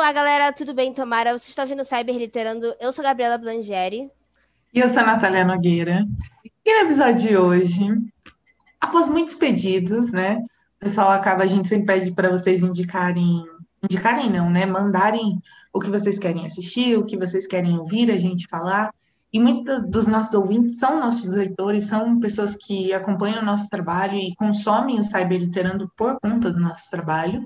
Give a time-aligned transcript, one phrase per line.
[0.00, 0.94] Olá, galera, tudo bem?
[0.94, 2.74] Tomara, você está ouvindo Cyber Literando.
[2.80, 4.10] Eu sou Gabriela Blangeri.
[4.72, 6.06] E eu sou a Natália Nogueira.
[6.64, 7.86] E no episódio de hoje,
[8.80, 10.36] após muitos pedidos, né?
[10.36, 13.44] O pessoal acaba, a gente sempre pede para vocês indicarem,
[13.84, 14.64] indicarem não, né?
[14.64, 15.38] Mandarem
[15.70, 18.90] o que vocês querem assistir, o que vocês querem ouvir a gente falar.
[19.30, 24.14] E muitos dos nossos ouvintes são nossos leitores, são pessoas que acompanham o nosso trabalho
[24.14, 27.44] e consomem o Cyberliterando por conta do nosso trabalho.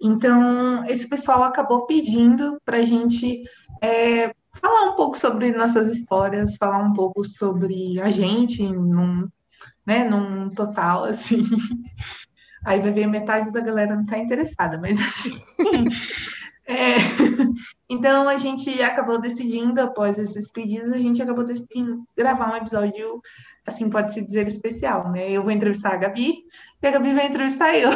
[0.00, 3.42] Então, esse pessoal acabou pedindo para a gente
[3.82, 9.28] é, falar um pouco sobre nossas histórias, falar um pouco sobre a gente num,
[9.86, 11.42] né, num total, assim.
[12.64, 15.40] Aí vai ver metade da galera não está interessada, mas assim.
[16.66, 16.96] é,
[17.88, 23.20] então a gente acabou decidindo, após esses pedidos, a gente acabou decidindo gravar um episódio,
[23.66, 25.30] assim pode se dizer, especial, né?
[25.30, 26.34] Eu vou entrevistar a Gabi
[26.82, 27.90] e a Gabi vai entrevistar eu.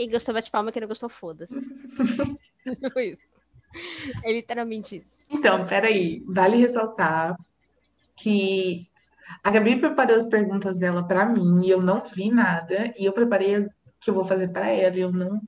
[0.00, 1.52] Quem gostou bate palma, quem não gostou, foda-se.
[2.80, 3.20] Tipo isso.
[4.24, 5.18] É literalmente isso.
[5.28, 6.24] Então, peraí.
[6.26, 7.36] Vale ressaltar
[8.16, 8.88] que
[9.44, 12.94] a Gabi preparou as perguntas dela para mim e eu não vi nada.
[12.98, 13.66] E eu preparei as
[14.00, 15.38] que eu vou fazer para ela e eu não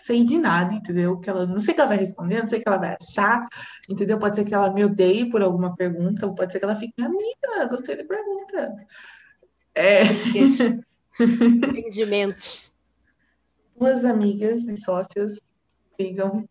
[0.00, 1.20] sei de nada, entendeu?
[1.20, 2.96] Que ela, não sei o que ela vai responder, não sei o que ela vai
[2.98, 3.46] achar,
[3.86, 4.18] entendeu?
[4.18, 7.02] Pode ser que ela me odeie por alguma pergunta, ou pode ser que ela fique,
[7.02, 8.74] amiga, gostei da pergunta.
[9.74, 10.04] É...
[11.20, 12.74] Entendimentos
[13.78, 15.40] duas amigas e sócias
[15.96, 16.48] brigam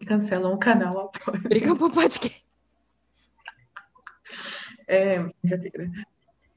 [0.00, 1.42] e cancelam o canal após.
[1.42, 2.44] Brigam por podcast.
[4.86, 5.18] É,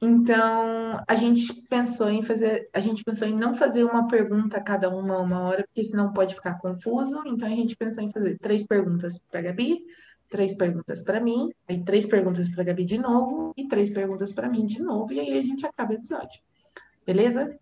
[0.04, 4.60] Então, a gente pensou em fazer, a gente pensou em não fazer uma pergunta a
[4.60, 7.22] cada uma uma hora, porque senão pode ficar confuso.
[7.24, 9.84] Então, a gente pensou em fazer três perguntas para a Gabi,
[10.28, 14.32] três perguntas para mim, aí três perguntas para a Gabi de novo e três perguntas
[14.32, 16.40] para mim de novo, e aí a gente acaba o episódio.
[17.06, 17.56] Beleza?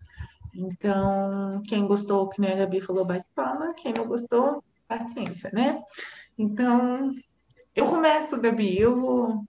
[0.53, 3.73] Então, quem gostou, que nem a Gabi falou, bate palma.
[3.73, 5.81] Quem não gostou, paciência, né?
[6.37, 7.13] Então,
[7.75, 8.79] eu começo, Gabi.
[8.79, 9.43] Eu vou,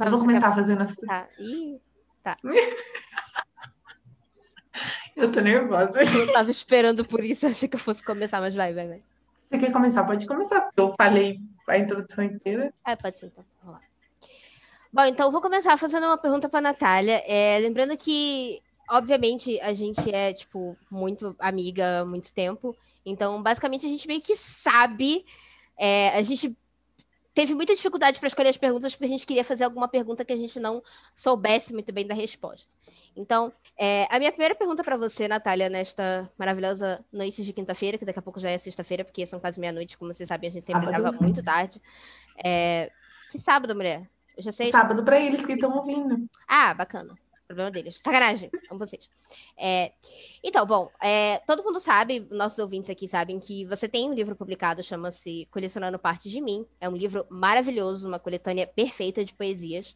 [0.00, 1.06] eu vou começar fazendo assim.
[1.06, 1.28] Tá.
[1.38, 1.80] Ih,
[2.22, 2.36] tá.
[5.16, 6.02] eu tô nervosa.
[6.02, 9.02] Eu tava esperando por isso, achei que eu fosse começar, mas vai, vai, vai.
[9.50, 10.04] Você quer começar?
[10.04, 12.72] Pode começar, porque eu falei a introdução inteira.
[12.86, 13.44] É, pode ser, então.
[13.62, 13.86] Vamos lá.
[14.92, 17.22] Bom, então eu vou começar fazendo uma pergunta para Natália.
[17.26, 18.62] É, lembrando que
[18.92, 22.76] obviamente, a gente é, tipo, muito amiga há muito tempo.
[23.04, 25.24] Então, basicamente, a gente meio que sabe.
[25.78, 26.54] É, a gente
[27.34, 30.32] teve muita dificuldade para escolher as perguntas, porque a gente queria fazer alguma pergunta que
[30.32, 30.82] a gente não
[31.16, 32.70] soubesse muito bem da resposta.
[33.16, 38.04] Então, é, a minha primeira pergunta para você, Natália, nesta maravilhosa noite de quinta-feira, que
[38.04, 40.66] daqui a pouco já é sexta-feira, porque são quase meia-noite, como vocês sabem, a gente
[40.66, 41.80] sempre grava muito tarde.
[42.44, 42.92] É...
[43.30, 44.06] Que sábado, mulher?
[44.36, 44.70] Eu já sei.
[44.70, 46.28] Sábado para eles que estão ouvindo.
[46.46, 47.14] Ah, bacana.
[47.52, 48.00] Problema deles.
[48.00, 48.50] Sacanagem.
[48.70, 49.10] Amo vocês.
[49.58, 49.92] É,
[50.42, 54.34] então, bom, é, todo mundo sabe, nossos ouvintes aqui sabem que você tem um livro
[54.34, 56.66] publicado, chama-se Colecionando Partes de Mim.
[56.80, 59.94] É um livro maravilhoso, uma coletânea perfeita de poesias.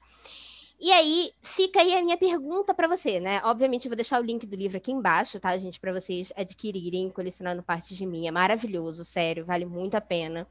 [0.79, 3.41] E aí, fica aí a minha pergunta para você, né?
[3.43, 5.81] Obviamente, eu vou deixar o link do livro aqui embaixo, tá, gente?
[5.81, 8.29] Para vocês adquirirem Colecionando Partes de Mim.
[8.29, 10.47] É maravilhoso, sério, vale muito a pena.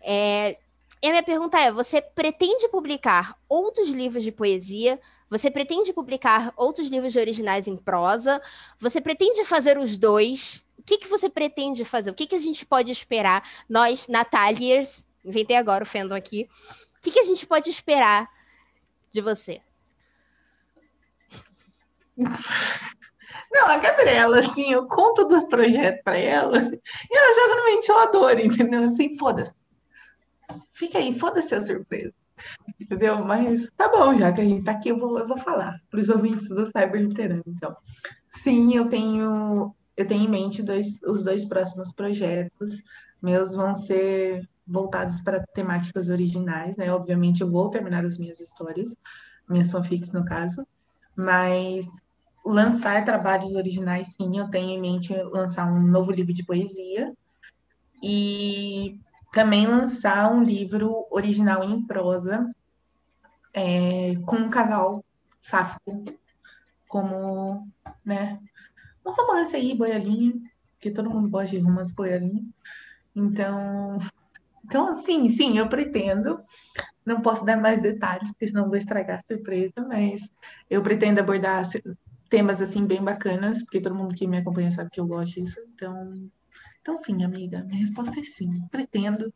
[0.00, 0.56] É,
[1.02, 5.00] e a minha pergunta é: você pretende publicar outros livros de poesia?
[5.30, 8.40] Você pretende publicar outros livros de originais em prosa?
[8.78, 10.66] Você pretende fazer os dois?
[10.78, 12.10] O que, que você pretende fazer?
[12.10, 13.48] O que, que a gente pode esperar?
[13.68, 16.48] Nós, Natálias, inventei agora o fandom aqui.
[16.98, 18.28] O que, que a gente pode esperar
[19.10, 19.60] de você?
[23.50, 28.38] Não, a Gabriela, assim, eu conto dos projetos para ela e ela joga no ventilador,
[28.38, 28.84] entendeu?
[28.84, 29.59] Assim, foda-se
[30.72, 32.14] fica aí, foda-se a surpresa.
[32.80, 33.24] Entendeu?
[33.24, 36.00] Mas tá bom, já que a gente tá aqui, eu vou, eu vou falar para
[36.00, 37.42] os ouvintes do Cyber Literano.
[37.46, 37.76] Então,
[38.30, 42.82] sim, eu tenho, eu tenho em mente dois, os dois próximos projetos.
[43.22, 46.92] Meus vão ser voltados para temáticas originais, né?
[46.92, 48.96] Obviamente, eu vou terminar as minhas histórias,
[49.48, 50.66] minhas fanfics, no caso,
[51.14, 51.86] mas
[52.44, 57.12] lançar trabalhos originais, sim, eu tenho em mente lançar um novo livro de poesia.
[58.02, 58.98] E
[59.32, 62.50] também lançar um livro original em prosa
[63.52, 65.04] é, com um casal
[65.42, 66.04] sáfico,
[66.88, 67.68] como,
[68.04, 68.38] né,
[69.04, 70.34] um romance aí, boiolinha,
[70.78, 72.44] que todo mundo gosta de romance boiolinha.
[73.14, 73.98] Então,
[74.64, 76.40] Então, sim, sim, eu pretendo.
[77.04, 80.28] Não posso dar mais detalhes, porque senão vou estragar a surpresa, mas
[80.68, 81.64] eu pretendo abordar
[82.28, 85.60] temas assim bem bacanas, porque todo mundo que me acompanha sabe que eu gosto disso.
[85.74, 86.30] Então,
[86.80, 89.32] então sim, amiga, minha resposta é sim, pretendo.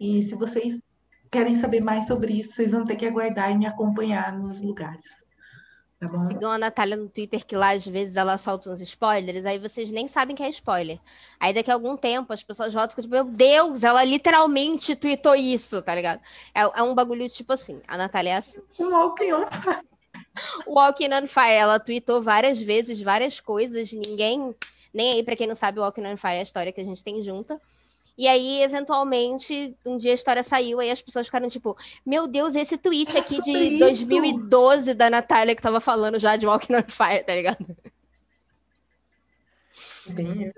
[0.00, 0.82] E se vocês
[1.30, 5.22] querem saber mais sobre isso, vocês vão ter que aguardar e me acompanhar nos lugares.
[6.02, 6.24] Tá bom?
[6.24, 9.88] Sigam a Natália no Twitter, que lá às vezes ela solta uns spoilers, aí vocês
[9.92, 10.98] nem sabem que é spoiler.
[11.38, 14.96] Aí daqui a algum tempo as pessoas voltam e ficam tipo, meu Deus, ela literalmente
[14.96, 16.20] tweetou isso, tá ligado?
[16.52, 17.80] É, é um bagulho tipo assim.
[17.86, 18.58] A Natália é assim.
[18.80, 19.80] Um Walking on Fire.
[20.66, 24.54] Walking on Fire, ela tweetou várias vezes, várias coisas, ninguém.
[24.92, 27.02] Nem aí, pra quem não sabe, Walking on Fire é a história que a gente
[27.02, 27.60] tem junta.
[28.16, 32.54] E aí, eventualmente, um dia a história saiu, aí as pessoas ficaram tipo, meu Deus,
[32.54, 33.78] esse tweet é aqui de isso.
[33.78, 37.76] 2012 da Natália que tava falando já de Walking on Fire, tá ligado?
[40.08, 40.52] Bem.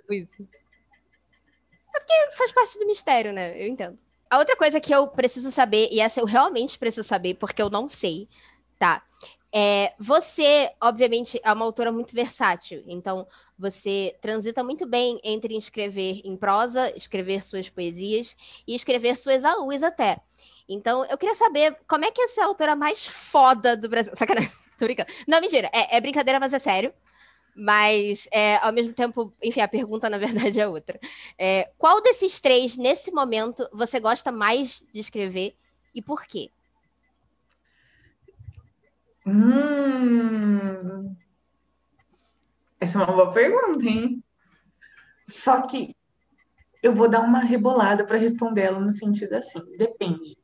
[1.94, 3.62] É porque faz parte do mistério, né?
[3.62, 3.96] Eu entendo.
[4.28, 7.70] A outra coisa que eu preciso saber, e essa eu realmente preciso saber, porque eu
[7.70, 8.28] não sei,
[8.80, 9.00] tá?
[9.56, 13.24] É, você, obviamente, é uma autora muito versátil, então
[13.56, 18.36] você transita muito bem entre escrever em prosa, escrever suas poesias
[18.66, 20.20] e escrever suas AUs até.
[20.68, 24.12] Então, eu queria saber como é que é ser a autora mais foda do Brasil.
[24.16, 25.12] Sacanagem, tô brincando.
[25.28, 26.92] Não, mentira, é, é brincadeira, mas é sério.
[27.54, 30.98] Mas, é, ao mesmo tempo, enfim, a pergunta na verdade é outra.
[31.38, 35.56] É, qual desses três, nesse momento, você gosta mais de escrever
[35.94, 36.50] e por quê?
[39.26, 41.16] Hum,
[42.78, 44.22] essa é uma boa pergunta, hein?
[45.28, 45.96] Só que
[46.82, 50.36] eu vou dar uma rebolada para responder ela no sentido assim, depende.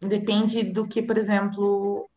[0.00, 2.10] Depende do que, por exemplo,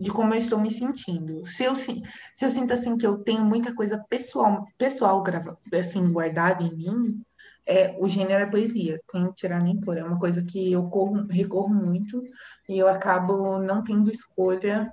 [0.00, 1.46] de como eu estou me sentindo.
[1.46, 2.02] Se eu, se
[2.42, 7.22] eu sinto assim que eu tenho muita coisa pessoal, pessoal grava, assim, guardada em mim,
[7.64, 9.96] é, o gênero é poesia, sem tirar nem pôr.
[9.96, 12.20] É uma coisa que eu corro, recorro muito
[12.68, 14.92] e eu acabo não tendo escolha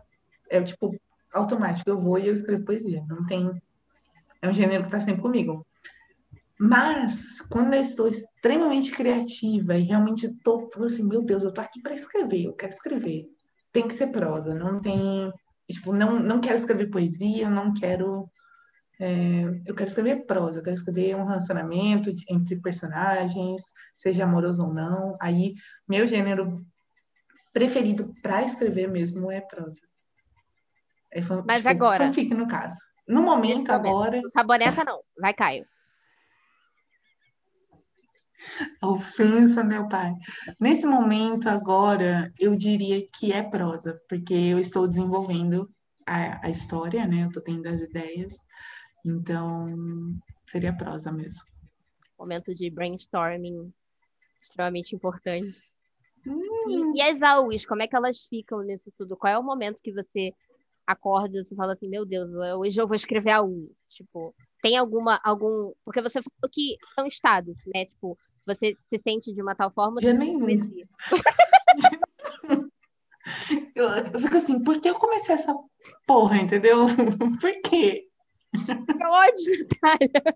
[0.50, 0.96] é tipo
[1.34, 3.04] automático, eu vou e eu escrevo poesia.
[3.07, 3.50] Não tem.
[4.42, 5.66] É um gênero que está sempre comigo.
[6.60, 11.62] Mas, quando eu estou extremamente criativa e realmente estou falando assim, meu Deus, eu tô
[11.62, 13.25] aqui para escrever, eu quero escrever.
[13.72, 15.31] Tem que ser prosa, não tem.
[15.72, 18.30] Tipo, não, não quero escrever poesia, não quero.
[19.00, 23.62] É, eu quero escrever prosa, eu quero escrever um relacionamento entre personagens,
[23.98, 25.16] seja amoroso ou não.
[25.22, 25.54] Aí,
[25.88, 26.66] meu gênero
[27.54, 29.80] preferido para escrever mesmo é prosa.
[31.24, 32.06] Fan, Mas tipo, agora.
[32.06, 32.78] Fanfic, no caso.
[33.08, 34.22] No momento, agora.
[34.32, 35.02] Saboneta não.
[35.20, 35.66] Vai, Caio.
[38.84, 40.14] Ofensa, meu pai.
[40.60, 45.70] Nesse momento, agora, eu diria que é prosa, porque eu estou desenvolvendo
[46.06, 47.24] a, a história, né?
[47.24, 48.36] Eu estou tendo as ideias.
[49.04, 49.68] Então,
[50.46, 51.44] seria prosa mesmo.
[52.18, 53.74] Momento de brainstorming
[54.42, 55.62] extremamente importante.
[56.28, 56.94] Hum.
[56.96, 59.16] E, e as AUs, como é que elas ficam nisso tudo?
[59.16, 60.34] Qual é o momento que você
[60.92, 63.72] acorda e fala assim, meu Deus, hoje eu vou escrever a U.
[63.88, 65.72] Tipo, tem alguma, algum.
[65.86, 67.86] Porque você falou que são estados, né?
[67.86, 70.02] Tipo, você se sente de uma tal forma.
[70.02, 70.40] Já nem
[73.76, 75.56] eu, eu fico assim, por que eu comecei essa
[76.08, 76.88] porra, entendeu?
[77.40, 78.08] por quê?
[78.52, 80.36] Que ódio, cara.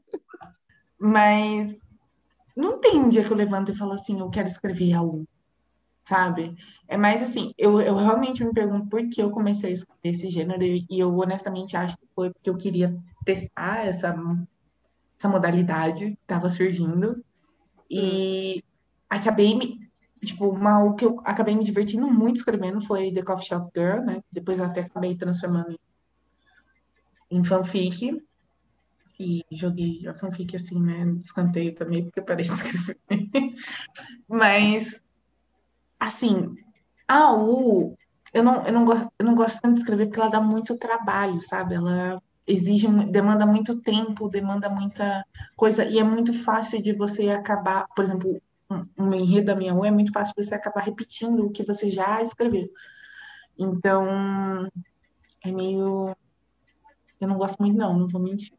[1.00, 1.76] Mas
[2.56, 5.28] não tem um dia que eu levanto e falo assim, eu quero escrever algo
[6.08, 6.56] sabe?
[6.94, 10.30] É mais assim, eu, eu realmente me pergunto por que eu comecei a escrever esse
[10.30, 12.95] gênero e eu honestamente acho que foi porque eu queria
[13.26, 14.16] testar essa,
[15.18, 17.26] essa modalidade que estava surgindo
[17.90, 18.64] e
[19.09, 19.90] acabei me,
[20.23, 24.06] tipo, uma, o que eu acabei me divertindo muito escrevendo foi The Coffee Shop Girl,
[24.06, 24.21] né?
[24.31, 25.76] Depois até acabei transformando
[27.31, 28.21] em fanfic
[29.19, 31.06] e joguei a fanfic assim, né?
[31.16, 33.00] Descanteio também, porque eu parei de escrever.
[34.30, 35.02] Mas
[36.00, 36.56] assim,
[37.07, 37.95] a U,
[38.33, 40.78] eu não, eu, não gosto, eu não gosto tanto de escrever porque ela dá muito
[40.78, 41.76] trabalho, sabe?
[41.76, 47.88] Ela exige, demanda muito tempo, demanda muita coisa, e é muito fácil de você acabar,
[47.95, 48.42] por exemplo,
[48.98, 52.22] um, enredo da minha U é muito fácil você acabar repetindo o que você já
[52.22, 52.69] escreveu.
[53.57, 54.69] Então,
[55.44, 56.16] é meio.
[57.22, 58.54] Eu não gosto muito, não, não vou mentir.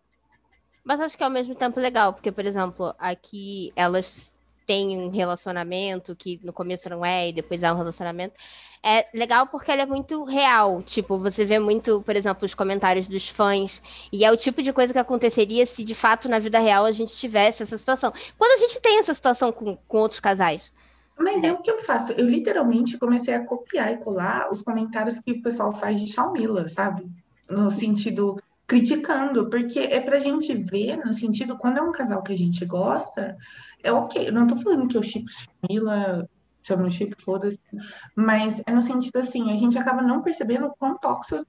[0.85, 4.34] Mas acho que é ao mesmo tempo legal, porque, por exemplo, aqui elas
[4.67, 8.35] tem um relacionamento que no começo não é e depois há um relacionamento.
[8.83, 10.83] É legal porque ele é muito real.
[10.83, 13.83] Tipo, você vê muito, por exemplo, os comentários dos fãs.
[14.13, 16.93] E é o tipo de coisa que aconteceria se de fato na vida real a
[16.93, 18.13] gente tivesse essa situação.
[18.37, 20.73] Quando a gente tem essa situação com, com outros casais.
[21.19, 21.53] Mas é.
[21.53, 22.13] o que eu faço.
[22.13, 26.69] Eu literalmente comecei a copiar e colar os comentários que o pessoal faz de Xiaomila,
[26.69, 27.07] sabe?
[27.49, 32.33] No sentido criticando, porque é pra gente ver, no sentido, quando é um casal que
[32.33, 33.37] a gente gosta,
[33.83, 34.29] é ok.
[34.29, 35.31] Eu não tô falando que eu chipo
[35.69, 36.29] Mila,
[36.63, 37.61] se eu não chip, foda-se.
[38.17, 41.47] Mas é no sentido assim, a gente acaba não percebendo quão tóxico,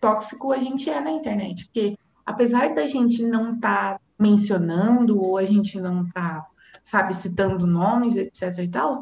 [0.00, 1.66] tóxico a gente é na internet.
[1.66, 6.44] Porque apesar da gente não estar tá mencionando, ou a gente não tá,
[6.82, 8.92] sabe, citando nomes, etc e tal,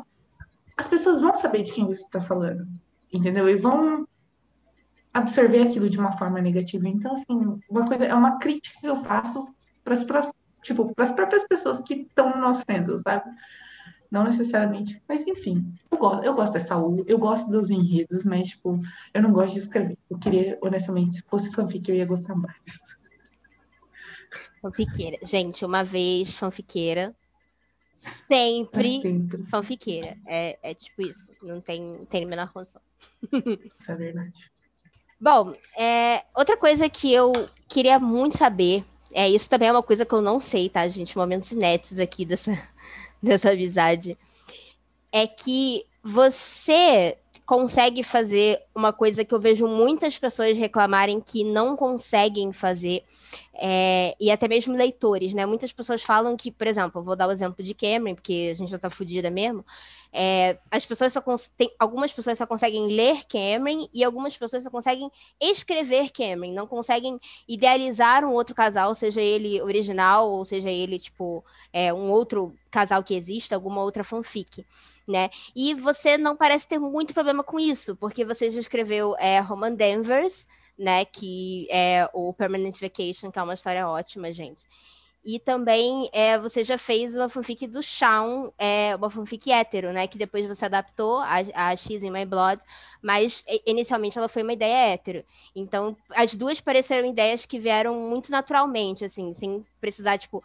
[0.76, 2.66] as pessoas vão saber de quem você está falando.
[3.10, 3.48] Entendeu?
[3.48, 4.06] E vão
[5.14, 6.88] absorver aquilo de uma forma negativa.
[6.88, 9.48] Então, assim, uma coisa, é uma crítica que eu faço
[9.84, 10.28] para as
[10.64, 13.30] tipo, as próprias pessoas que estão no nosso fandom, sabe?
[14.10, 18.48] Não necessariamente, mas enfim, eu gosto, eu gosto dessa U, eu gosto dos enredos, mas,
[18.48, 18.80] tipo,
[19.12, 19.98] eu não gosto de escrever.
[20.08, 22.96] Eu queria, honestamente, se fosse fanfic, eu ia gostar mais.
[24.62, 25.18] Fanfiqueira.
[25.22, 27.14] Gente, uma vez fanfiqueira,
[28.26, 29.44] sempre, é sempre.
[29.46, 30.16] fanfiqueira.
[30.26, 32.80] É, é tipo isso, não tem, tem a menor condição.
[33.32, 34.53] Isso é verdade.
[35.20, 40.04] Bom, é, outra coisa que eu queria muito saber, é isso também é uma coisa
[40.04, 41.16] que eu não sei, tá, gente?
[41.16, 42.52] Momentos inéditos aqui dessa,
[43.22, 44.18] dessa amizade.
[45.12, 47.16] É que você
[47.46, 53.04] consegue fazer uma coisa que eu vejo muitas pessoas reclamarem que não conseguem fazer,
[53.54, 55.44] é, e até mesmo leitores, né?
[55.44, 58.70] Muitas pessoas falam que, por exemplo, vou dar o exemplo de Cameron, porque a gente
[58.70, 59.64] já tá fodida mesmo.
[60.10, 61.22] É, as pessoas só
[61.56, 65.10] tem, algumas pessoas só conseguem ler Cameron e algumas pessoas só conseguem
[65.40, 71.44] escrever Cameron, não conseguem idealizar um outro casal, seja ele original ou seja ele tipo
[71.72, 74.64] é, um outro casal que exista, alguma outra fanfic,
[75.06, 75.30] né?
[75.54, 79.74] E você não parece ter muito problema com isso, porque você já escreveu é, Roman
[79.74, 81.04] Danvers, né?
[81.04, 84.64] Que é o Permanent Vacation, que é uma história ótima, gente.
[85.24, 90.06] E também é, você já fez uma fanfic do Shawn, é, uma fanfic hétero, né?
[90.06, 92.62] Que depois você adaptou a, a X in My Blood,
[93.00, 95.24] mas inicialmente ela foi uma ideia hétero.
[95.56, 100.44] Então, as duas pareceram ideias que vieram muito naturalmente, assim, sem precisar, tipo.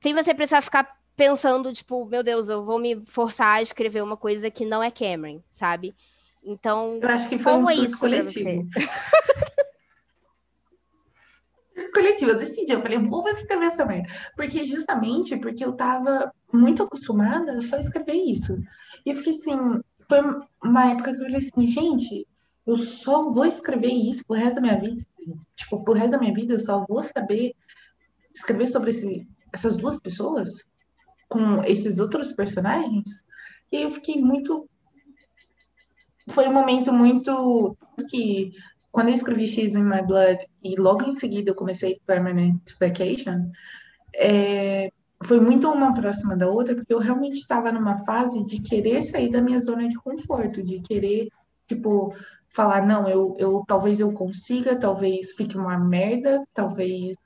[0.00, 4.16] Sem você precisar ficar pensando, tipo, meu Deus, eu vou me forçar a escrever uma
[4.16, 5.94] coisa que não é Cameron, sabe?
[6.42, 6.98] Então.
[7.00, 8.68] Eu acho que foi um é isso coletivo.
[11.92, 12.32] coletivo.
[12.32, 14.08] Eu decidi, eu falei, vou escrever essa merda.
[14.36, 18.56] Porque justamente porque eu tava muito acostumada a só escrever isso.
[19.06, 20.20] E eu fiquei assim, foi
[20.62, 22.26] uma época que eu falei assim, gente,
[22.66, 25.00] eu só vou escrever isso pro resto da minha vida.
[25.54, 27.54] Tipo, pro resto da minha vida eu só vou saber
[28.34, 30.64] escrever sobre esse, essas duas pessoas
[31.28, 33.22] com esses outros personagens.
[33.70, 34.68] E eu fiquei muito.
[36.28, 37.76] Foi um momento muito
[38.08, 38.52] que
[38.90, 43.50] quando eu escrevi X in My Blood e logo em seguida eu comecei Permanent Vacation,
[44.14, 44.90] é,
[45.24, 49.30] foi muito uma próxima da outra, porque eu realmente estava numa fase de querer sair
[49.30, 51.28] da minha zona de conforto, de querer,
[51.66, 52.14] tipo,
[52.50, 57.16] falar, não, eu, eu talvez eu consiga, talvez fique uma merda, talvez.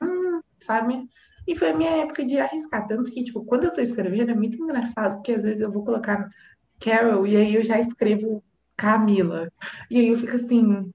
[0.00, 1.08] Hum, sabe?
[1.48, 2.86] E foi a minha época de arriscar.
[2.86, 5.82] Tanto que, tipo, quando eu tô escrevendo, é muito engraçado, porque às vezes eu vou
[5.82, 6.28] colocar
[6.78, 8.44] Carol e aí eu já escrevo
[8.76, 9.50] Camila.
[9.90, 10.92] E aí eu fico assim,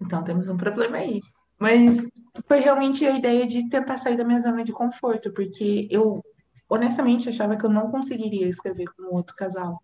[0.00, 1.20] então temos um problema aí.
[1.60, 2.02] Mas
[2.46, 6.24] foi realmente a ideia de tentar sair da minha zona de conforto, porque eu
[6.66, 9.82] honestamente achava que eu não conseguiria escrever com outro casal.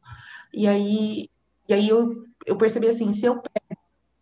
[0.53, 1.29] E aí,
[1.69, 3.74] e aí eu, eu percebi assim, se eu prego,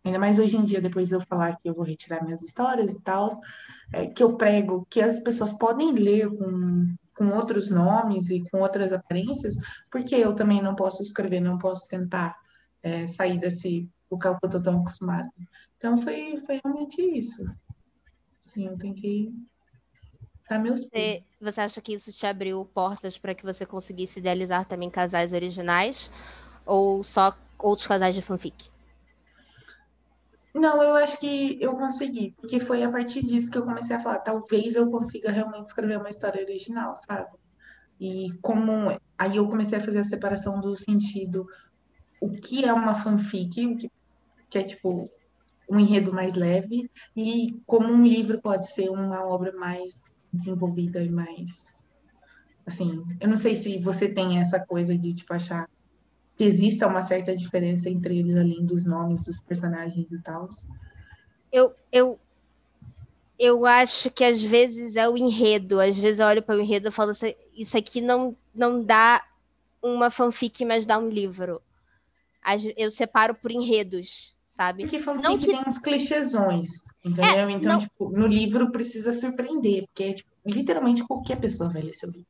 [0.03, 2.91] ainda mais hoje em dia, depois de eu falar que eu vou retirar minhas histórias
[2.93, 3.29] e tal,
[3.91, 8.61] é, que eu prego que as pessoas podem ler com, com outros nomes e com
[8.61, 9.55] outras aparências,
[9.91, 12.35] porque eu também não posso escrever, não posso tentar
[12.81, 15.29] é, sair desse local que eu tô tão acostumada.
[15.77, 17.43] Então foi, foi realmente isso.
[18.41, 19.31] Sim, eu tentei
[20.49, 24.65] dar meus você, você acha que isso te abriu portas para que você conseguisse idealizar
[24.65, 26.11] também casais originais?
[26.65, 28.72] Ou só outros casais de fanfic?
[30.53, 33.99] Não, eu acho que eu consegui, porque foi a partir disso que eu comecei a
[33.99, 37.31] falar, talvez eu consiga realmente escrever uma história original, sabe?
[37.99, 41.47] E como aí eu comecei a fazer a separação do sentido
[42.21, 43.91] o que é uma fanfic, o que,
[44.49, 45.09] que é tipo
[45.69, 51.09] um enredo mais leve e como um livro pode ser uma obra mais desenvolvida e
[51.09, 51.83] mais
[52.65, 55.69] assim, eu não sei se você tem essa coisa de tipo achar
[56.37, 60.49] que exista uma certa diferença entre eles além dos nomes dos personagens e tal.
[61.51, 62.19] Eu eu
[63.37, 66.89] eu acho que às vezes é o enredo, às vezes eu olho para o enredo
[66.89, 67.11] e falo
[67.55, 69.23] isso aqui não não dá
[69.81, 71.61] uma fanfic, mas dá um livro.
[72.77, 74.83] Eu separo por enredos sabe?
[74.83, 75.47] Porque fanfic não que...
[75.47, 76.69] tem uns clichêsões,
[77.03, 77.25] entendeu?
[77.25, 77.79] É, então, não...
[77.79, 82.27] tipo, no livro precisa surpreender, porque tipo, literalmente qualquer pessoa vai ler seu livro.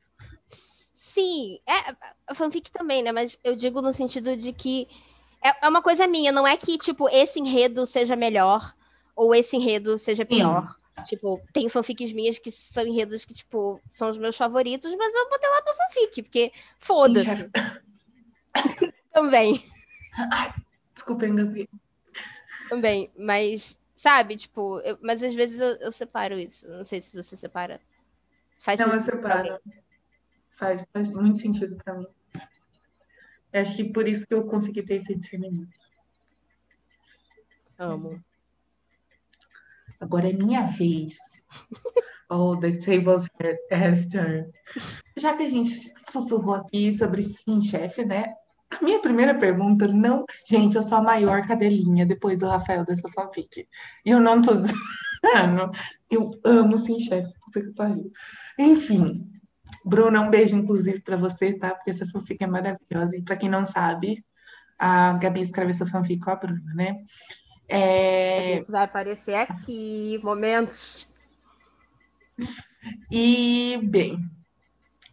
[1.13, 3.11] Sim, é a fanfic também, né?
[3.11, 4.87] Mas eu digo no sentido de que
[5.43, 8.73] é, é uma coisa minha, não é que, tipo, esse enredo seja melhor
[9.15, 10.65] ou esse enredo seja pior.
[10.65, 11.03] Sim.
[11.03, 15.29] Tipo, tem fanfics minhas que são enredos que, tipo, são os meus favoritos, mas eu
[15.29, 17.51] botei lá pra fanfic, porque foda-se.
[19.13, 19.63] Também.
[20.31, 20.51] Ai,
[20.95, 21.69] desculpa, engasguei.
[22.69, 26.67] Também, mas, sabe, tipo, eu, mas às vezes eu, eu, separo isso.
[26.67, 27.79] Não sei se você separa.
[28.57, 29.59] Faz Não, eu separo.
[30.53, 32.07] Faz, faz muito sentido pra mim.
[33.51, 35.69] Eu acho que por isso que eu consegui ter esse discernimento.
[37.77, 38.23] Amo.
[39.99, 41.17] Agora é minha vez.
[42.29, 43.27] Oh, the tables
[43.71, 44.51] have turned.
[45.15, 45.69] Já que a gente
[46.09, 48.33] sussurrou aqui sobre sim, chefe, né?
[48.71, 50.25] A minha primeira pergunta, não.
[50.47, 53.67] Gente, eu sou a maior cadelinha depois do Rafael dessa fanfic.
[54.03, 55.71] E eu não tô zoando.
[56.09, 57.31] Eu amo sim, chefe.
[57.45, 58.11] Puta que pariu.
[58.57, 59.29] Enfim,
[59.85, 61.73] Bruna, um beijo, inclusive, para você, tá?
[61.73, 63.17] Porque essa fanfic é maravilhosa.
[63.17, 64.23] E para quem não sabe,
[64.79, 67.03] a Gabi escreveu essa fanfic com a Bruna, né?
[67.67, 68.57] É...
[68.57, 71.07] Isso vai aparecer aqui, momentos.
[73.11, 74.19] E, bem,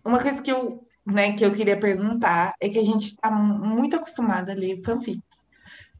[0.04, 3.96] uma coisa que eu, né, que eu queria perguntar é que a gente está muito
[3.96, 5.44] acostumado a ler fanfics,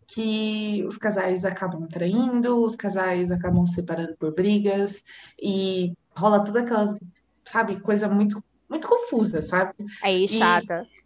[0.07, 5.05] que os casais acabam traindo, os casais acabam se separando por brigas,
[5.41, 6.95] e rola toda aquelas,
[7.45, 9.75] sabe, coisa muito, muito confusa, sabe?
[10.03, 10.87] Aí, chata.
[10.97, 11.01] E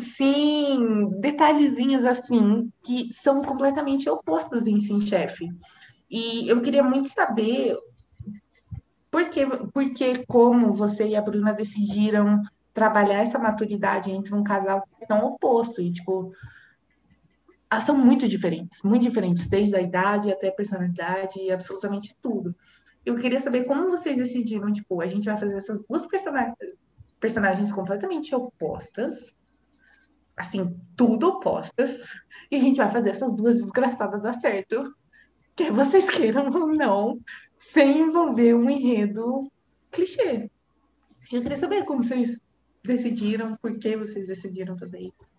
[0.00, 5.48] Sim, detalhezinhos assim que são completamente opostos em Sim Chefe.
[6.10, 7.76] E eu queria muito saber
[9.10, 12.42] por que, por que, como você e a Bruna decidiram
[12.74, 16.32] trabalhar essa maturidade entre um casal tão oposto e tipo
[17.80, 22.54] são muito diferentes, muito diferentes, desde a idade até a personalidade, absolutamente tudo.
[23.04, 26.54] Eu queria saber como vocês decidiram, tipo, a gente vai fazer essas duas personagens,
[27.22, 29.32] personagens completamente opostas,
[30.36, 32.02] assim, tudo opostas,
[32.50, 34.92] e a gente vai fazer essas duas desgraçadas dar certo.
[35.54, 37.20] Quer vocês queiram ou não,
[37.56, 39.48] sem envolver um enredo
[39.92, 40.50] clichê.
[41.30, 42.40] Eu queria saber como vocês
[42.84, 45.30] decidiram, por que vocês decidiram fazer isso.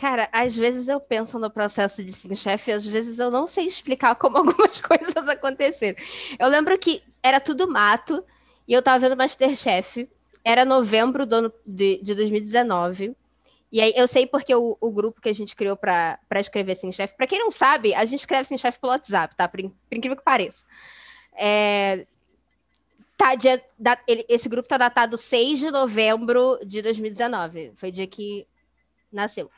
[0.00, 3.66] Cara, às vezes eu penso no processo de sim chefe, às vezes eu não sei
[3.66, 5.96] explicar como algumas coisas aconteceram.
[6.36, 8.24] Eu lembro que era tudo mato
[8.66, 10.08] e eu tava vendo Masterchef.
[10.44, 13.16] Era novembro do ano de, de 2019.
[13.70, 16.92] E aí eu sei porque o, o grupo que a gente criou para escrever Sim
[16.92, 19.48] Chefe, para quem não sabe, a gente escreve Sim Chefe pelo WhatsApp, tá?
[19.48, 20.66] Por, por incrível que pareça.
[21.34, 22.06] É,
[23.16, 27.72] tá dia, da, ele, esse grupo tá datado 6 de novembro de 2019.
[27.76, 28.46] Foi dia que
[29.10, 29.50] nasceu.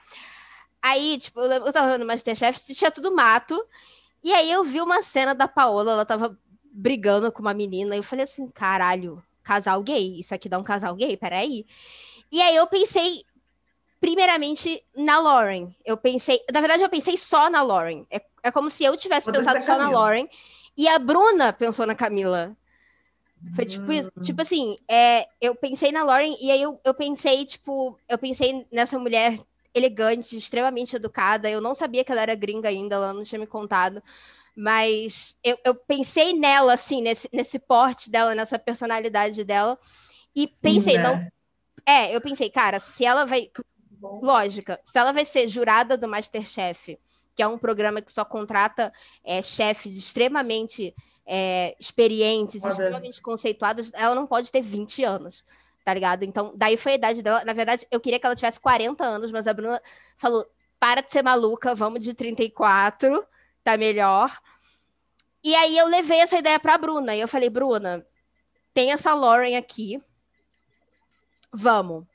[0.82, 3.66] Aí, tipo, eu, eu tava vendo Masterchef, tinha tudo mato.
[4.22, 6.38] E aí eu vi uma cena da Paola, ela tava
[6.70, 7.96] brigando com uma menina.
[7.96, 10.18] E eu falei assim, caralho, casal gay.
[10.18, 11.16] Isso aqui dá um casal gay?
[11.16, 11.66] Peraí.
[12.32, 13.24] E aí eu pensei
[14.00, 15.74] primeiramente na Lauren.
[15.84, 18.04] Eu pensei, na verdade, eu pensei só na Lauren.
[18.10, 20.28] É, é como se eu tivesse Pode pensado só na Lauren
[20.76, 22.56] e a Bruna pensou na Camila.
[23.54, 24.10] Foi tipo isso.
[24.16, 24.22] Hum.
[24.22, 28.66] Tipo assim, é, eu pensei na Lauren e aí eu, eu pensei, tipo, eu pensei
[28.72, 29.38] nessa mulher
[29.74, 31.50] elegante, extremamente educada.
[31.50, 34.02] Eu não sabia que ela era gringa ainda, ela não tinha me contado.
[34.56, 39.78] Mas eu, eu pensei nela, assim, nesse, nesse porte dela, nessa personalidade dela.
[40.34, 41.16] E pensei, não.
[41.16, 41.28] Né?
[41.86, 43.50] É, eu pensei, cara, se ela vai
[44.22, 44.80] lógica.
[44.84, 46.98] Se ela vai ser jurada do Masterchef,
[47.34, 48.92] que é um programa que só contrata
[49.24, 50.94] é, chefes extremamente
[51.26, 55.44] é, experientes, extremamente conceituados, ela não pode ter 20 anos,
[55.84, 56.22] tá ligado?
[56.22, 57.44] Então, daí foi a idade dela.
[57.44, 59.80] Na verdade, eu queria que ela tivesse 40 anos, mas a Bruna
[60.16, 60.46] falou:
[60.78, 63.24] para de ser maluca, vamos de 34,
[63.64, 64.38] tá melhor.
[65.42, 68.06] E aí eu levei essa ideia pra Bruna, e eu falei: Bruna,
[68.72, 70.00] tem essa Lauren aqui,
[71.52, 72.06] vamos.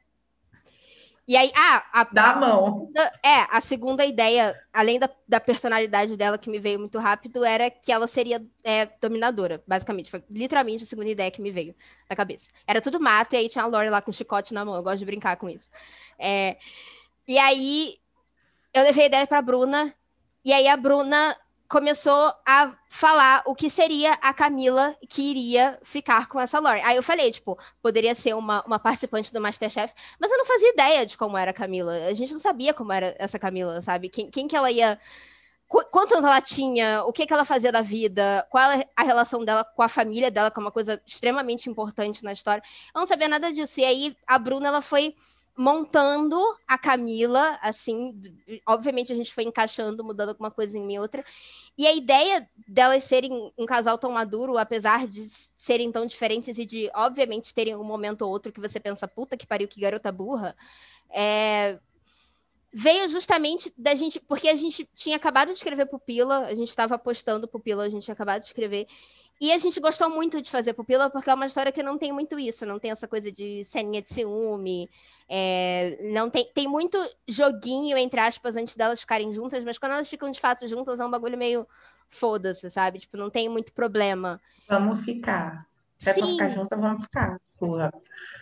[1.30, 2.92] E aí, ah, a, Dá a mão.
[3.24, 7.70] É, a segunda ideia, além da, da personalidade dela, que me veio muito rápido, era
[7.70, 10.10] que ela seria é, dominadora, basicamente.
[10.10, 11.76] Foi literalmente a segunda ideia que me veio
[12.10, 12.50] na cabeça.
[12.66, 14.74] Era tudo mato, e aí tinha a Lori lá com chicote na mão.
[14.74, 15.70] Eu gosto de brincar com isso.
[16.18, 16.58] É,
[17.28, 18.00] e aí,
[18.74, 19.94] eu levei a ideia pra Bruna,
[20.50, 21.38] e aí a Bruna
[21.70, 26.82] começou a falar o que seria a Camila que iria ficar com essa Lori.
[26.82, 30.70] Aí eu falei, tipo, poderia ser uma, uma participante do Masterchef, mas eu não fazia
[30.70, 31.94] ideia de como era a Camila.
[32.08, 34.10] A gente não sabia como era essa Camila, sabe?
[34.10, 35.00] Quem, quem que ela ia.
[35.68, 37.04] Qu quantos ela tinha?
[37.04, 38.44] O que, que ela fazia da vida?
[38.50, 42.24] Qual é a relação dela com a família dela, que é uma coisa extremamente importante
[42.24, 42.64] na história.
[42.96, 43.80] Eu não sabia nada disso.
[43.80, 45.16] E aí a Bruna, ela foi
[45.60, 48.18] montando a Camila, assim,
[48.66, 51.22] obviamente a gente foi encaixando, mudando alguma coisa em outra.
[51.78, 56.66] E a ideia delas serem um casal tão maduro, apesar de serem tão diferentes e
[56.66, 60.14] de, obviamente, terem um momento ou outro que você pensa, puta que pariu, que garota
[60.14, 60.56] burra,
[61.10, 61.78] é...
[62.72, 66.98] veio justamente da gente, porque a gente tinha acabado de escrever Pupila, a gente estava
[66.98, 68.88] postando Pupila, a gente tinha acabado de escrever,
[69.40, 72.12] e a gente gostou muito de fazer Pupila, porque é uma história que não tem
[72.12, 74.90] muito isso, não tem essa coisa de ceninha de ciúme,
[75.30, 76.98] é, não tem, tem muito
[77.28, 81.06] joguinho, entre aspas, antes delas ficarem juntas, mas quando elas ficam de fato juntas é
[81.06, 81.68] um bagulho meio
[82.10, 83.00] foda-se, sabe?
[83.00, 84.42] Tipo, não tem muito problema.
[84.68, 85.66] Vamos ficar.
[85.96, 87.40] Se é pra ficar juntas, vamos ficar.
[87.58, 87.94] Porra.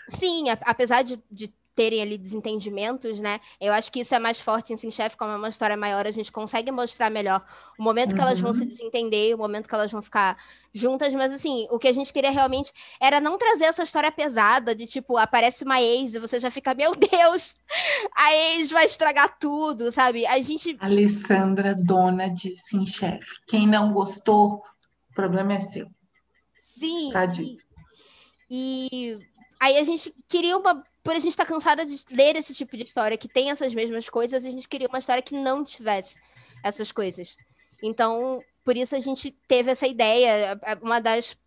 [0.09, 3.39] Sim, apesar de, de terem ali desentendimentos, né?
[3.61, 6.07] Eu acho que isso é mais forte em Sim Chef, como é uma história maior,
[6.07, 7.45] a gente consegue mostrar melhor
[7.77, 8.67] o momento que elas vão se uhum.
[8.67, 10.35] desentender, o momento que elas vão ficar
[10.73, 14.73] juntas, mas assim, o que a gente queria realmente era não trazer essa história pesada
[14.73, 17.53] de tipo, aparece uma ex e você já fica, meu Deus,
[18.17, 20.25] a ex vai estragar tudo, sabe?
[20.25, 20.75] A gente.
[20.79, 23.23] Alessandra, dona de Sim Chef.
[23.47, 24.63] Quem não gostou,
[25.11, 25.87] o problema é seu.
[26.79, 27.11] Sim.
[27.13, 27.59] Tadinho.
[28.49, 29.19] E, e
[29.59, 32.75] aí a gente queria uma por a gente estar tá cansada de ler esse tipo
[32.75, 36.17] de história que tem essas mesmas coisas, a gente queria uma história que não tivesse
[36.61, 37.37] essas coisas.
[37.81, 40.59] Então, por isso a gente teve essa ideia.
[40.81, 41.37] Uma das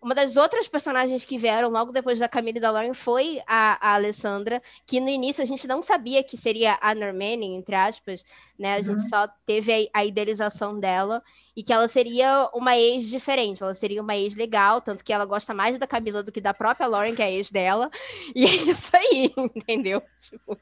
[0.00, 3.90] uma das outras personagens que vieram logo depois da Camila e da Lauren foi a,
[3.90, 8.24] a, Alessandra, que no início a gente não sabia que seria a Normani, entre aspas,
[8.58, 8.74] né?
[8.74, 8.84] A uhum.
[8.84, 11.22] gente só teve a, a, idealização dela
[11.56, 15.24] e que ela seria uma ex diferente, ela seria uma ex legal, tanto que ela
[15.24, 17.90] gosta mais da Camila do que da própria Lauren, que é a ex dela,
[18.34, 20.00] e é isso aí, entendeu?
[20.20, 20.56] Tipo,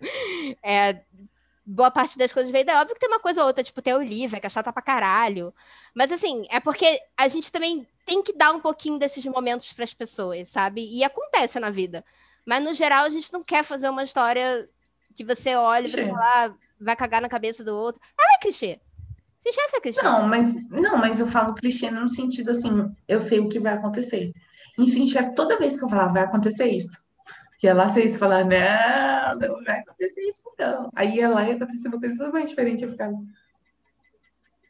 [0.62, 1.02] é,
[1.66, 2.76] boa parte das coisas veio daí.
[2.76, 4.80] Óbvio que tem uma coisa ou outra, tipo, tem a Olivia, que é chata pra
[4.80, 5.52] caralho.
[5.94, 9.84] Mas assim, é porque a gente também tem que dar um pouquinho desses momentos para
[9.84, 10.88] as pessoas, sabe?
[10.88, 12.04] E acontece na vida.
[12.46, 14.68] Mas no geral, a gente não quer fazer uma história
[15.14, 18.00] que você olha e falar, vai cagar na cabeça do outro.
[18.16, 18.80] Ela é clichê.
[19.44, 20.02] Chefe é clichê.
[20.02, 23.74] Não, mas, não, mas eu falo clichê no sentido assim, eu sei o que vai
[23.74, 24.32] acontecer.
[24.78, 27.00] Em chefe, toda vez que eu falar, vai acontecer isso.
[27.58, 30.90] Que ela sei se falar, não, não vai acontecer isso, não.
[30.94, 33.16] Aí ela ia acontecer uma coisa totalmente diferente, eu ficava.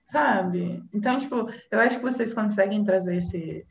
[0.06, 0.84] Sabe?
[0.94, 3.66] Então, tipo, eu acho que vocês conseguem trazer esse,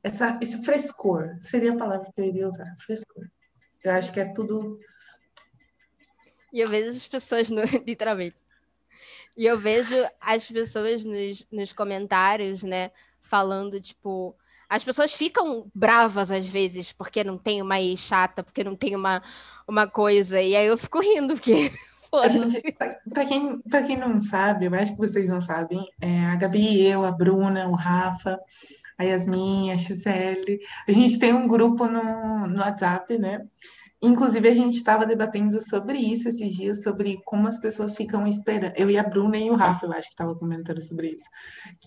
[0.00, 1.36] essa, esse frescor.
[1.40, 3.26] Seria a palavra que eu iria usar, frescor.
[3.82, 4.78] Eu acho que é tudo.
[6.52, 8.36] E eu vejo as pessoas, no, literalmente.
[9.36, 14.36] E eu vejo as pessoas nos, nos comentários, né, falando, tipo,
[14.68, 18.94] as pessoas ficam bravas às vezes porque não tem uma ex chata, porque não tem
[18.94, 19.20] uma,
[19.66, 20.40] uma coisa.
[20.40, 21.72] E aí eu fico rindo, porque.
[22.14, 22.60] A gente,
[23.08, 26.82] pra, quem, pra quem não sabe, eu acho que vocês não sabem, é a Gabi,
[26.82, 28.38] eu, a Bruna, o Rafa,
[28.98, 33.40] a Yasmin, a Xl, a gente tem um grupo no, no WhatsApp, né?
[34.04, 38.74] Inclusive, a gente estava debatendo sobre isso esses dias, sobre como as pessoas ficam esperando.
[38.76, 41.24] Eu e a Bruna e o Rafa, eu acho que estava comentando sobre isso.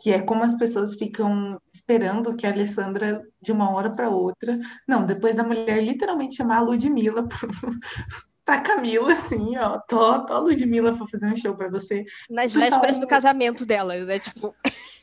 [0.02, 4.58] Que é como as pessoas ficam esperando que a Alessandra, de uma hora para outra.
[4.88, 7.28] Não, depois da mulher literalmente chamar a Ludmilla
[8.46, 9.80] para Camila, assim, ó.
[9.80, 12.06] Tô, tô a Ludmilla para fazer um show para você.
[12.30, 14.20] Nas vésperas do casamento dela, né?
[14.20, 14.56] Tipo.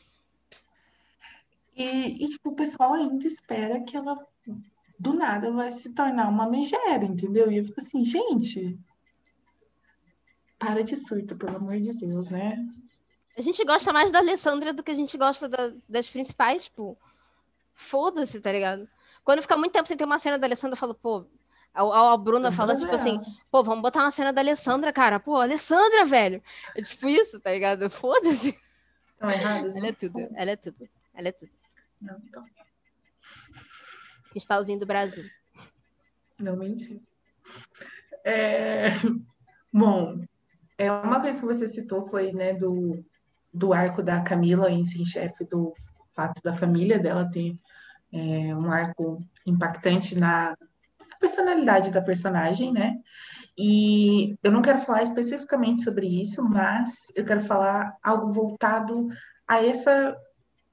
[1.75, 4.15] E, e, tipo, o pessoal ainda espera que ela
[4.99, 7.51] do nada vai se tornar uma megera, entendeu?
[7.51, 8.79] E eu fico assim, gente,
[10.59, 12.63] para de surto, pelo amor de Deus, né?
[13.35, 16.95] A gente gosta mais da Alessandra do que a gente gosta da, das principais, tipo,
[17.73, 18.87] foda-se, tá ligado?
[19.23, 21.25] Quando fica muito tempo sem ter uma cena da Alessandra, eu falo, pô,
[21.73, 25.19] a, a Bruna fala, tipo assim, pô, vamos botar uma cena da Alessandra, cara.
[25.19, 26.41] Pô, Alessandra, velho.
[26.75, 27.89] É tipo isso, tá ligado?
[27.91, 28.57] Foda-se.
[29.13, 29.75] Estão errados.
[29.75, 30.89] Ela é tudo, ela é tudo.
[31.15, 31.51] Ela é tudo.
[32.01, 32.43] Não, então
[34.33, 35.23] cristalzinho do Brasil.
[36.39, 37.01] Não menti.
[38.25, 38.89] É...
[39.71, 40.25] Bom,
[40.77, 43.05] é uma coisa que você citou foi né, do,
[43.53, 45.73] do arco da Camila em si, chefe, do
[46.13, 47.55] fato da família dela ter
[48.11, 50.57] é, um arco impactante na
[51.23, 52.97] personalidade da personagem, né?
[53.57, 59.07] E eu não quero falar especificamente sobre isso, mas eu quero falar algo voltado
[59.47, 60.15] a essa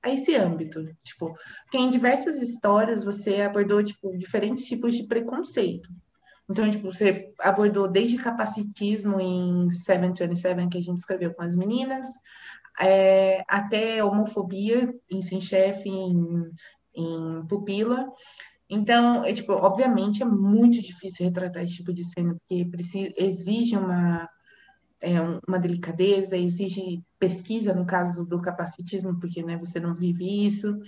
[0.02, 5.90] a esse âmbito, tipo, porque em diversas histórias você abordou, tipo, diferentes tipos de preconceito.
[6.48, 12.06] Então, tipo, você abordou desde capacitismo em 727, que a gente escreveu com as meninas,
[12.80, 16.50] é, até homofobia em Sem Chefe, em,
[16.94, 18.10] em Pupila.
[18.70, 23.76] Então, é, tipo, obviamente é muito difícil retratar esse tipo de cena, porque precisa, exige
[23.76, 24.30] uma
[25.00, 30.78] é, uma delicadeza, exige pesquisa no caso do capacitismo, porque né, você não vive isso.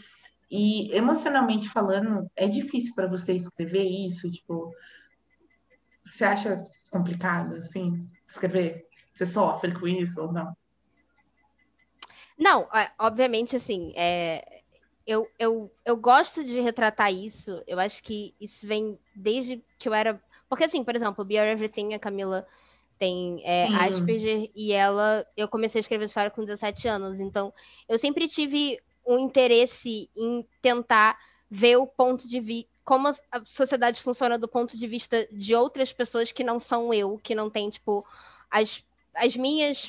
[0.51, 4.71] E emocionalmente falando, é difícil para você escrever isso, tipo,
[6.05, 8.87] você acha complicado, assim, escrever?
[9.15, 10.55] Você sofre com isso ou não?
[12.39, 14.62] Não, é, obviamente, assim, é,
[15.07, 17.63] eu, eu, eu gosto de retratar isso.
[17.67, 20.23] Eu acho que isso vem desde que eu era.
[20.49, 22.47] Porque, assim, por exemplo, Be Everything, a Camila
[22.99, 25.27] tem é, Asperger, e ela.
[25.37, 27.53] Eu comecei a escrever história com 17 anos, então
[27.89, 31.19] eu sempre tive um interesse em tentar
[31.51, 32.71] ver o ponto de vista.
[32.85, 37.19] Como a sociedade funciona do ponto de vista de outras pessoas que não são eu,
[37.19, 38.05] que não tem, tipo,
[38.51, 38.85] as,
[39.15, 39.89] as minhas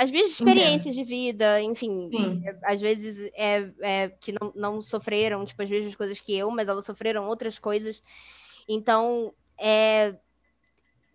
[0.00, 1.04] as minhas experiências Entendo.
[1.04, 2.08] de vida, enfim,
[2.42, 6.50] é, às vezes é, é que não, não, sofreram, tipo, as mesmas coisas que eu,
[6.50, 8.02] mas elas sofreram outras coisas.
[8.66, 10.14] Então, é,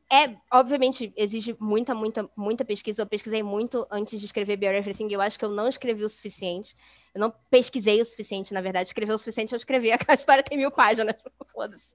[0.07, 3.01] é, obviamente, exige muita, muita, muita pesquisa.
[3.01, 5.07] Eu pesquisei muito antes de escrever Everything.
[5.11, 6.75] Eu acho que eu não escrevi o suficiente.
[7.15, 8.89] Eu não pesquisei o suficiente, na verdade.
[8.89, 9.89] Escrever o suficiente, eu escrevi.
[10.05, 11.15] A história tem mil páginas.
[11.53, 11.89] Foda-se.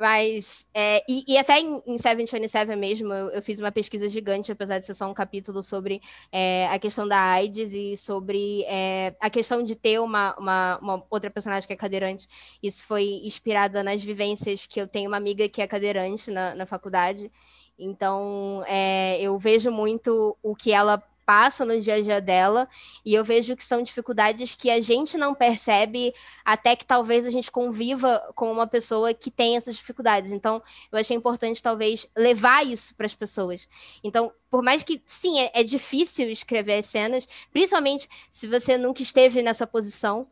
[0.00, 4.50] Mas, é, e, e, até em, em 727 mesmo, eu, eu, fiz uma pesquisa gigante,
[4.50, 6.00] apesar de ser só um capítulo sobre
[6.32, 11.06] é, a questão da AIDS e sobre é, a questão de ter uma, uma, uma,
[11.10, 12.26] outra personagem que é cadeirante.
[12.62, 16.64] Isso foi inspirada nas vivências que eu tenho uma amiga que é cadeirante na, na
[16.64, 17.30] faculdade.
[17.78, 22.68] Então, é, eu vejo muito o que ela passa no dia a dia dela,
[23.04, 27.30] e eu vejo que são dificuldades que a gente não percebe até que talvez a
[27.30, 30.30] gente conviva com uma pessoa que tem essas dificuldades.
[30.30, 33.68] Então, eu achei importante talvez levar isso para as pessoas.
[34.02, 39.02] Então, por mais que sim, é, é difícil escrever as cenas, principalmente se você nunca
[39.02, 40.26] esteve nessa posição.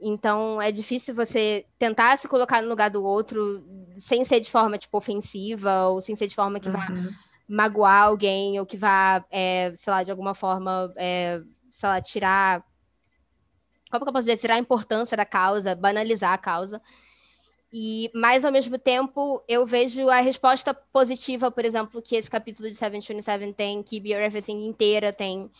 [0.00, 3.62] Então é difícil você tentar se colocar no lugar do outro
[3.98, 6.74] sem ser de forma tipo ofensiva ou sem ser de forma que uhum.
[6.74, 6.88] vá
[7.48, 11.40] magoar alguém ou que vá, é, sei lá, de alguma forma, é,
[11.72, 12.64] sei lá, tirar.
[13.90, 14.38] Como que eu posso dizer?
[14.38, 16.80] Tirar a importância da causa, banalizar a causa.
[17.72, 22.68] E, mas, ao mesmo tempo, eu vejo a resposta positiva, por exemplo, que esse capítulo
[22.68, 25.50] de 727 tem, que Be Your Everything inteira tem.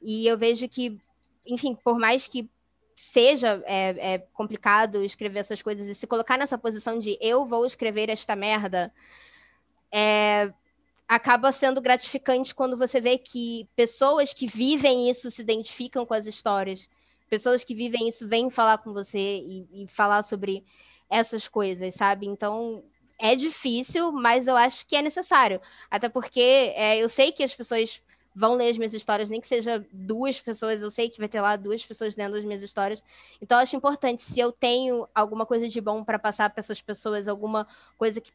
[0.00, 1.00] E eu vejo que,
[1.44, 2.48] enfim, por mais que
[2.94, 7.64] seja é, é complicado escrever essas coisas e se colocar nessa posição de eu vou
[7.64, 8.92] escrever esta merda,
[9.92, 10.52] é,
[11.08, 16.26] acaba sendo gratificante quando você vê que pessoas que vivem isso se identificam com as
[16.26, 16.88] histórias.
[17.30, 20.64] Pessoas que vivem isso vêm falar com você e, e falar sobre
[21.08, 22.26] essas coisas, sabe?
[22.26, 22.84] Então,
[23.18, 25.60] é difícil, mas eu acho que é necessário.
[25.90, 28.02] Até porque é, eu sei que as pessoas
[28.34, 31.40] vão ler as minhas histórias, nem que seja duas pessoas, eu sei que vai ter
[31.40, 33.02] lá duas pessoas lendo as minhas histórias.
[33.40, 36.80] Então, eu acho importante, se eu tenho alguma coisa de bom para passar para essas
[36.80, 37.66] pessoas, alguma
[37.96, 38.30] coisa que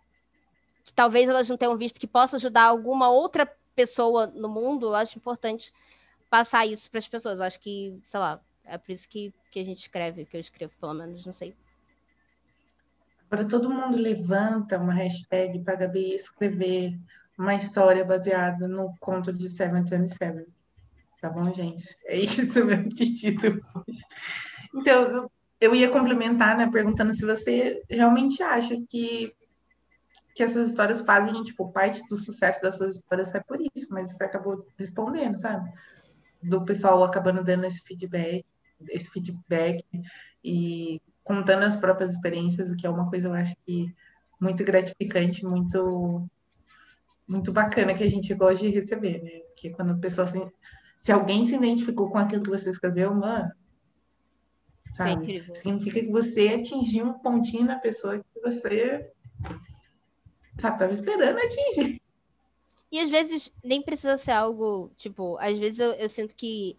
[0.84, 4.96] que talvez elas não tenham visto que possa ajudar alguma outra pessoa no mundo, eu
[4.96, 5.74] acho importante
[6.30, 7.40] passar isso para as pessoas.
[7.40, 10.42] Eu acho que, sei lá, é por isso que, que a gente escreve, que eu
[10.42, 11.56] escrevo, pelo menos, não sei.
[13.30, 17.00] Agora todo mundo levanta uma hashtag para a Gabi escrever
[17.38, 20.46] uma história baseada no conto de 727.
[21.20, 21.98] Tá bom, gente?
[22.06, 24.02] É isso meu pedido hoje.
[24.76, 29.34] Então, eu ia complementar, né, perguntando se você realmente acha que
[30.34, 34.24] que essas histórias fazem, tipo, parte do sucesso dessas histórias é por isso, mas você
[34.24, 35.72] acabou respondendo, sabe?
[36.42, 38.46] Do pessoal acabando dando esse feedback,
[38.90, 39.86] esse feedback
[40.44, 43.94] e contando as próprias experiências, o que é uma coisa, eu acho que
[44.40, 46.28] muito gratificante, muito
[47.26, 49.40] muito bacana que a gente gosta de receber, né?
[49.48, 50.46] Porque quando a pessoa se,
[50.98, 53.50] se alguém se identificou com aquilo que você escreveu, mano,
[54.90, 55.38] sabe?
[55.38, 59.10] É Significa que você atingiu um pontinho na pessoa que você
[60.58, 62.02] Sabe, tava esperando atingir.
[62.92, 66.78] E às vezes nem precisa ser algo, tipo, às vezes eu, eu sinto que.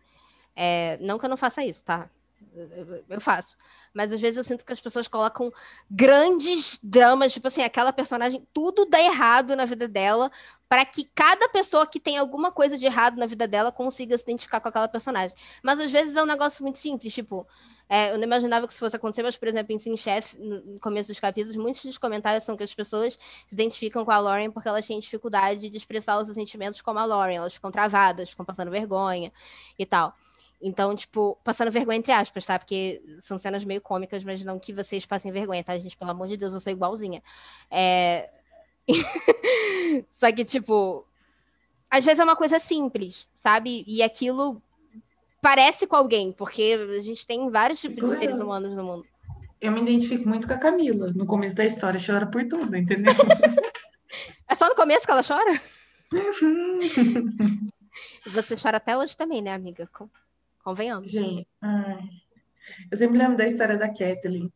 [0.54, 2.08] É, não que eu não faça isso, tá?
[2.54, 3.56] Eu, eu faço.
[3.92, 5.52] Mas às vezes eu sinto que as pessoas colocam
[5.90, 10.30] grandes dramas, tipo assim, aquela personagem, tudo dá errado na vida dela,
[10.68, 14.22] para que cada pessoa que tem alguma coisa de errado na vida dela consiga se
[14.22, 15.36] identificar com aquela personagem.
[15.64, 17.44] Mas às vezes é um negócio muito simples, tipo,
[17.88, 20.80] é, eu não imaginava que isso fosse acontecer, mas, por exemplo, em Sim Chef, no
[20.80, 23.14] começo dos capítulos, muitos dos comentários são que as pessoas
[23.46, 27.04] se identificam com a Lauren porque elas têm dificuldade de expressar os sentimentos como a
[27.04, 29.30] Lauren, elas ficam travadas, ficam passando vergonha
[29.78, 30.14] e tal.
[30.62, 32.58] Então, tipo, passando vergonha entre aspas, tá?
[32.58, 35.96] Porque são cenas meio cômicas, mas não que vocês passem vergonha, tá, gente?
[35.96, 37.22] Pelo amor de Deus, eu sou igualzinha.
[37.70, 38.30] É...
[40.12, 41.06] Só que, tipo,
[41.90, 43.84] às vezes é uma coisa simples, sabe?
[43.86, 44.62] E aquilo
[45.44, 49.04] parece com alguém, porque a gente tem vários tipos de seres humanos no mundo.
[49.60, 51.12] Eu me identifico muito com a Camila.
[51.14, 53.12] No começo da história, chora por tudo, entendeu?
[54.48, 55.60] é só no começo que ela chora?
[58.26, 59.86] você chora até hoje também, né, amiga?
[60.62, 61.10] Convenhamos.
[61.10, 61.98] Gente, ai.
[62.90, 64.50] eu sempre lembro da história da Kathleen,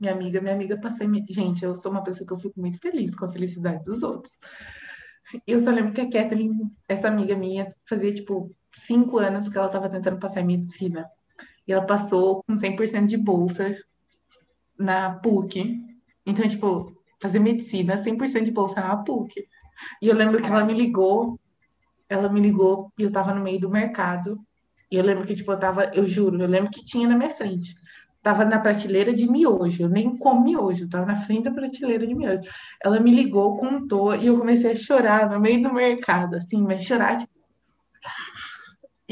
[0.00, 0.40] minha amiga.
[0.40, 1.06] Minha amiga passou.
[1.28, 4.32] Gente, eu sou uma pessoa que eu fico muito feliz com a felicidade dos outros.
[5.46, 6.52] Eu só lembro que a Kathleen,
[6.88, 11.08] essa amiga minha, fazia tipo cinco anos que ela estava tentando passar em medicina.
[11.66, 13.76] E ela passou com 100% de bolsa
[14.78, 15.80] na PUC.
[16.26, 19.46] Então, tipo, fazer medicina, 100% de bolsa na PUC.
[20.02, 21.38] E eu lembro que ela me ligou,
[22.08, 24.40] ela me ligou e eu tava no meio do mercado.
[24.90, 27.30] E eu lembro que, tipo, eu tava, eu juro, eu lembro que tinha na minha
[27.30, 27.74] frente.
[28.22, 32.14] Tava na prateleira de miojo, eu nem como miojo, tava na frente da prateleira de
[32.14, 32.50] miojo.
[32.84, 36.82] Ela me ligou, contou, e eu comecei a chorar no meio do mercado, assim, mas
[36.82, 37.39] chorar, tipo...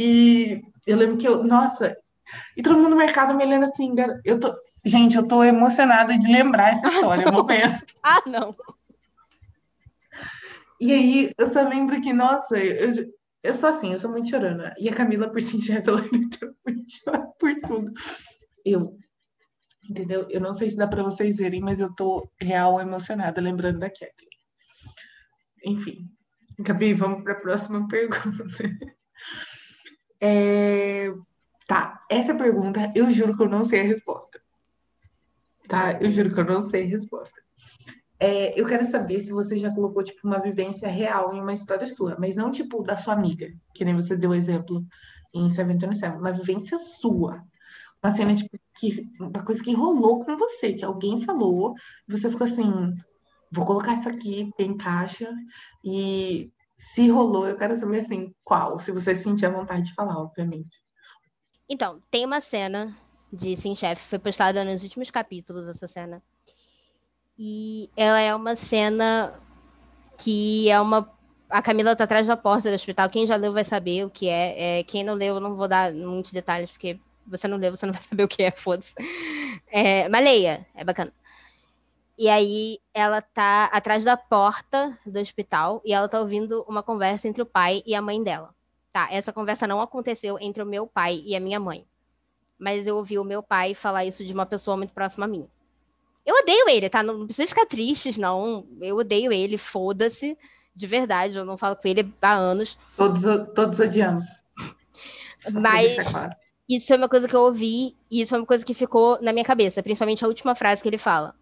[0.00, 1.96] E eu lembro que eu, nossa,
[2.56, 3.92] e todo mundo no mercado me olhando assim,
[4.24, 7.84] eu tô, gente, eu tô emocionada de lembrar essa história, ah, momento.
[8.04, 8.54] Ah, não.
[10.80, 12.90] E aí, eu só lembro que, nossa, eu,
[13.42, 14.72] eu sou assim, eu sou muito chorona.
[14.78, 16.38] E a Camila, por já ela muito
[17.04, 17.92] chora por tudo.
[18.64, 18.96] Eu,
[19.90, 20.28] entendeu?
[20.30, 23.90] Eu não sei se dá para vocês verem, mas eu tô real emocionada lembrando da
[23.90, 24.28] Kathleen.
[25.64, 26.08] Enfim,
[26.60, 28.46] Gabi, vamos para a próxima pergunta.
[30.20, 31.12] É...
[31.66, 34.40] Tá, essa pergunta eu juro que eu não sei a resposta.
[35.68, 37.40] Tá, eu juro que eu não sei a resposta.
[38.20, 41.86] É, eu quero saber se você já colocou, tipo, uma vivência real em uma história
[41.86, 44.84] sua, mas não, tipo, da sua amiga, que nem você deu exemplo
[45.32, 47.44] em Seven Seven, uma vivência sua.
[48.02, 51.74] Uma cena, tipo, que, uma coisa que rolou com você, que alguém falou,
[52.08, 52.94] e você ficou assim,
[53.52, 55.32] vou colocar isso aqui, tem caixa,
[55.84, 60.16] e se rolou, eu quero saber, assim, qual, se você sentir a vontade de falar,
[60.18, 60.80] obviamente.
[61.68, 62.96] Então, tem uma cena
[63.32, 66.22] de Sim Chef, foi postada nos últimos capítulos, essa cena,
[67.38, 69.38] e ela é uma cena
[70.18, 71.16] que é uma.
[71.48, 73.08] A Camila tá atrás da porta do hospital.
[73.08, 74.80] Quem já leu vai saber o que é.
[74.80, 77.86] é quem não leu, eu não vou dar muitos detalhes, porque você não leu, você
[77.86, 78.92] não vai saber o que é, foda-se.
[79.70, 80.08] É,
[80.74, 81.12] é bacana.
[82.18, 87.28] E aí ela tá atrás da porta do hospital e ela tá ouvindo uma conversa
[87.28, 88.52] entre o pai e a mãe dela.
[88.92, 91.86] Tá, essa conversa não aconteceu entre o meu pai e a minha mãe.
[92.58, 95.48] Mas eu ouvi o meu pai falar isso de uma pessoa muito próxima a mim.
[96.26, 97.04] Eu odeio ele, tá?
[97.04, 98.66] Não precisa ficar tristes, não.
[98.80, 100.36] Eu odeio ele, foda-se.
[100.74, 102.76] De verdade, eu não falo com ele há anos.
[102.96, 103.22] Todos,
[103.54, 104.24] todos odiamos.
[105.52, 106.32] Mas claro.
[106.68, 109.32] isso é uma coisa que eu ouvi e isso é uma coisa que ficou na
[109.32, 111.32] minha cabeça, principalmente a última frase que ele fala.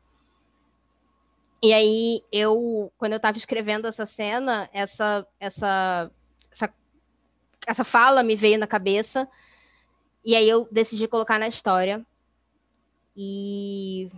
[1.62, 6.10] E aí, eu, quando eu tava escrevendo essa cena, essa, essa,
[6.52, 6.74] essa,
[7.66, 9.28] essa fala me veio na cabeça.
[10.24, 12.04] E aí eu decidi colocar na história.
[13.16, 14.10] E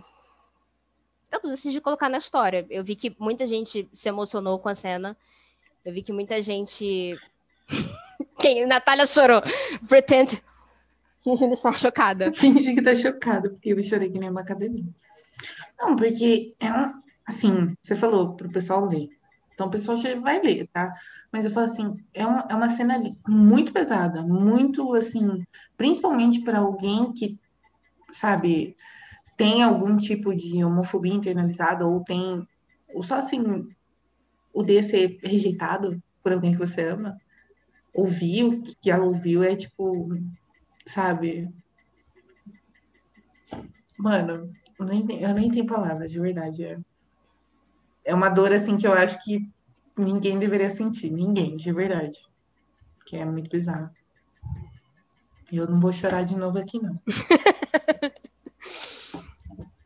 [1.31, 2.65] eu decidi colocar na história.
[2.69, 5.15] Eu vi que muita gente se emocionou com a cena.
[5.85, 7.17] Eu vi que muita gente.
[8.39, 8.65] Quem?
[8.65, 9.41] Natália chorou.
[9.87, 10.43] Pretend.
[11.23, 12.33] Fingindo estar chocada.
[12.33, 14.93] Finge que tá chocada, porque eu chorei que nem uma cadelinha.
[15.79, 19.07] Não, porque é um, assim, você falou pro pessoal ler.
[19.53, 20.93] Então o pessoal já vai ler, tá?
[21.31, 25.43] Mas eu falo assim, é uma, é uma cena muito pesada, muito assim,
[25.77, 27.37] principalmente para alguém que,
[28.11, 28.75] sabe,
[29.37, 32.45] tem algum tipo de homofobia internalizada ou tem
[32.93, 33.67] ou só assim
[34.51, 37.15] o de ser rejeitado por alguém que você ama
[37.93, 40.09] ouvir o que ela ouviu é tipo
[40.85, 41.47] sabe
[43.97, 46.77] mano eu nem, eu nem tenho palavras de verdade é,
[48.05, 49.47] é uma dor assim que eu acho que
[49.97, 52.19] ninguém deveria sentir ninguém de verdade
[53.05, 53.89] que é muito bizarro
[55.51, 56.99] eu não vou chorar de novo aqui não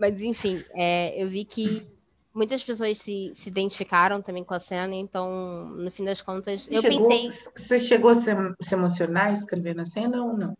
[0.03, 1.87] Mas, enfim, é, eu vi que
[2.33, 6.81] muitas pessoas se, se identificaram também com a cena, então, no fim das contas, eu
[6.81, 7.29] chegou, pintei.
[7.55, 10.57] Você chegou a se, se emocionar escrevendo a cena ou não?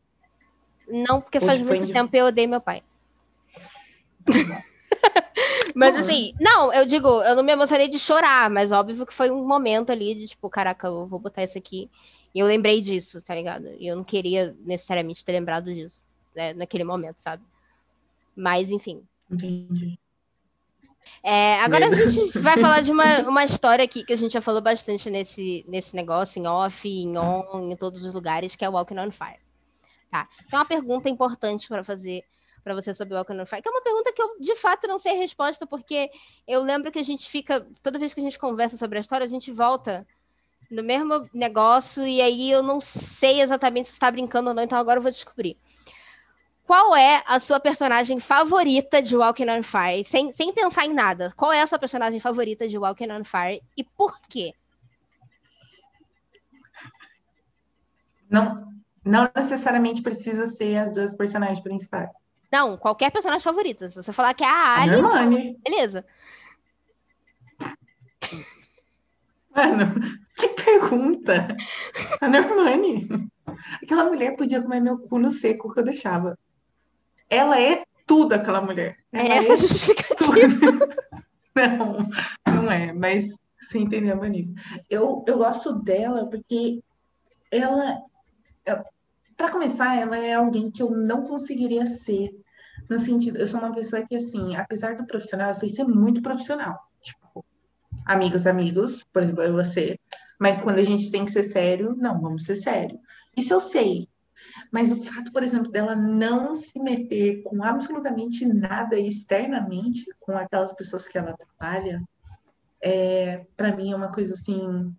[0.87, 2.83] Não, porque faz muito tempo eu odeio meu pai.
[5.75, 9.31] mas assim, não, eu digo, eu não me emocionei de chorar, mas óbvio que foi
[9.31, 11.89] um momento ali de tipo, caraca, eu vou botar isso aqui.
[12.33, 13.67] E eu lembrei disso, tá ligado?
[13.79, 16.03] E eu não queria necessariamente ter lembrado disso,
[16.35, 17.43] né, naquele momento, sabe?
[18.35, 19.99] Mas, enfim, Entendi.
[21.21, 24.41] É, agora a gente vai falar de uma, uma história aqui que a gente já
[24.41, 28.69] falou bastante nesse, nesse negócio, em off, em on, em todos os lugares, que é
[28.69, 29.39] o Walking on Fire.
[30.09, 30.27] Tá?
[30.45, 32.23] Então, uma pergunta importante para fazer
[32.63, 34.99] para você sobre Walking on Fire, que é uma pergunta que eu, de fato, não
[34.99, 36.09] sei a resposta, porque
[36.47, 39.25] eu lembro que a gente fica, toda vez que a gente conversa sobre a história,
[39.25, 40.07] a gente volta
[40.71, 44.77] no mesmo negócio, e aí eu não sei exatamente se está brincando ou não, então
[44.77, 45.57] agora eu vou descobrir.
[46.65, 50.05] Qual é a sua personagem favorita de Walking on Fire?
[50.05, 51.33] Sem, sem pensar em nada.
[51.35, 54.53] Qual é a sua personagem favorita de Walking on Fire e por quê?
[58.29, 58.73] Não,
[59.03, 62.09] não necessariamente precisa ser as duas personagens principais.
[62.53, 63.89] Não, qualquer personagem favorita.
[63.89, 66.05] Se você falar que é a Ali, a beleza.
[69.55, 69.93] Mano,
[70.37, 71.47] que pergunta!
[72.21, 73.07] A Normani.
[73.81, 76.37] Aquela mulher podia comer meu cu no seco que eu deixava
[77.33, 78.97] ela é tudo aquela mulher.
[79.11, 80.31] É ela é essa é justificativa.
[81.55, 82.09] não,
[82.45, 84.53] não é, mas Você entendeu, Mani?
[84.89, 86.83] Eu, eu gosto dela porque
[87.49, 88.01] ela,
[89.35, 92.29] para começar, ela é alguém que eu não conseguiria ser.
[92.89, 96.21] No sentido, eu sou uma pessoa que, assim, apesar do profissional, eu sei ser muito
[96.21, 96.79] profissional.
[97.01, 97.45] Tipo,
[98.05, 99.99] amigos, amigos, por exemplo, eu você.
[100.39, 102.99] Mas quando a gente tem que ser sério, não, vamos ser sério.
[103.35, 104.07] Isso eu sei.
[104.71, 110.73] Mas o fato, por exemplo, dela não se meter com absolutamente nada externamente com aquelas
[110.73, 112.03] pessoas que ela trabalha,
[112.81, 114.93] é, para mim é uma coisa assim,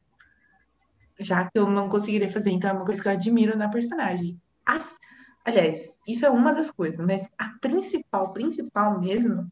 [1.18, 4.40] já que eu não conseguiria fazer, então é uma coisa que eu admiro na personagem.
[4.64, 4.96] As,
[5.44, 9.50] aliás, isso é uma das coisas, mas a principal, principal mesmo,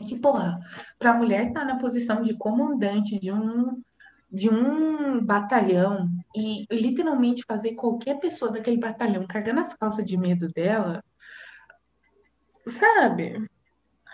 [0.00, 0.58] é que, porra,
[0.98, 3.82] pra mulher estar tá na posição de comandante de um
[4.34, 10.48] de um batalhão e literalmente fazer qualquer pessoa daquele batalhão cagar nas calças de medo
[10.48, 11.04] dela,
[12.66, 13.46] sabe?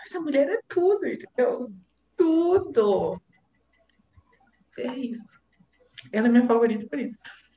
[0.05, 1.71] Essa mulher é tudo, entendeu?
[2.17, 3.21] Tudo.
[4.77, 5.39] É isso.
[6.11, 7.15] Ela é minha favorita por isso.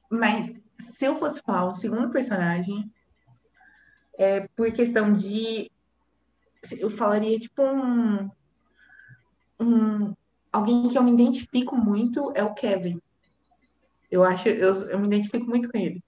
[0.09, 2.88] Mas se eu fosse falar um segundo personagem,
[4.19, 5.71] é por questão de.
[6.79, 8.31] Eu falaria tipo um.
[9.61, 10.15] um
[10.53, 13.01] alguém que eu me identifico muito é o Kevin.
[14.11, 16.03] Eu acho, eu, eu me identifico muito com ele.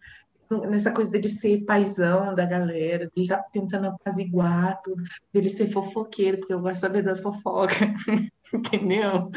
[0.68, 5.02] Nessa coisa dele ser paizão da galera, dele estar tá tentando apaziguar tudo,
[5.32, 7.76] dele ser fofoqueiro, porque eu gosto de saber das fofocas,
[8.52, 9.30] entendeu?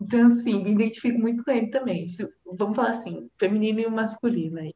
[0.00, 2.06] Então, assim, me identifico muito com ele também.
[2.54, 4.74] Vamos falar assim, feminino e masculino aí.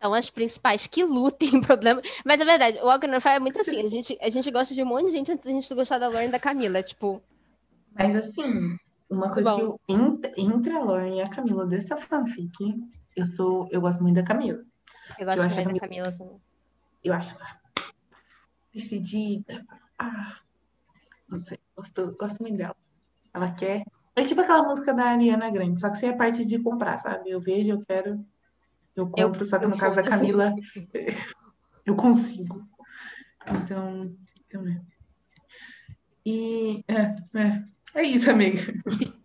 [0.00, 2.00] São as principais que lutem problema.
[2.24, 3.84] Mas é verdade, o Walker é muito assim.
[3.84, 6.08] A gente, a gente gosta de um monte de gente antes da gente gostar da
[6.08, 6.82] Lauren e da Camila.
[6.82, 7.22] Tipo.
[7.92, 8.76] Mas assim,
[9.10, 9.56] uma coisa Bom.
[9.56, 12.52] que eu, entre a Lauren e a Camila dessa fanfic,
[13.16, 13.68] eu sou.
[13.70, 14.62] Eu gosto muito da Camila.
[15.18, 16.40] Eu gosto eu muito da Camila também.
[17.04, 17.36] Eu acho
[18.72, 19.64] decidida.
[19.98, 20.38] Ah,
[21.28, 22.76] não sei, gosto, gosto muito dela.
[23.34, 23.84] Ela quer.
[24.16, 27.30] É tipo aquela música da Ariana Grande, só que sem a parte de comprar, sabe?
[27.30, 28.24] Eu vejo, eu quero,
[28.96, 30.54] eu compro, eu, só que no caso da Camila,
[31.86, 32.62] eu consigo.
[33.46, 34.16] Então,
[34.46, 34.80] então é.
[36.24, 37.62] E é, é,
[37.94, 38.60] é isso, amiga.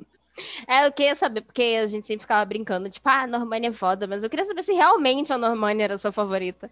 [0.67, 3.71] É, eu queria saber, porque a gente sempre ficava brincando, tipo, ah, a Normânia é
[3.71, 6.69] foda, mas eu queria saber se realmente a Normânia era a sua favorita.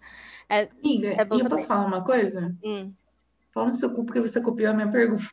[0.50, 2.54] É, amiga, é e eu posso falar uma coisa?
[2.62, 2.92] Hum.
[3.52, 5.24] Fala no seu cu porque você copiou a minha pergunta.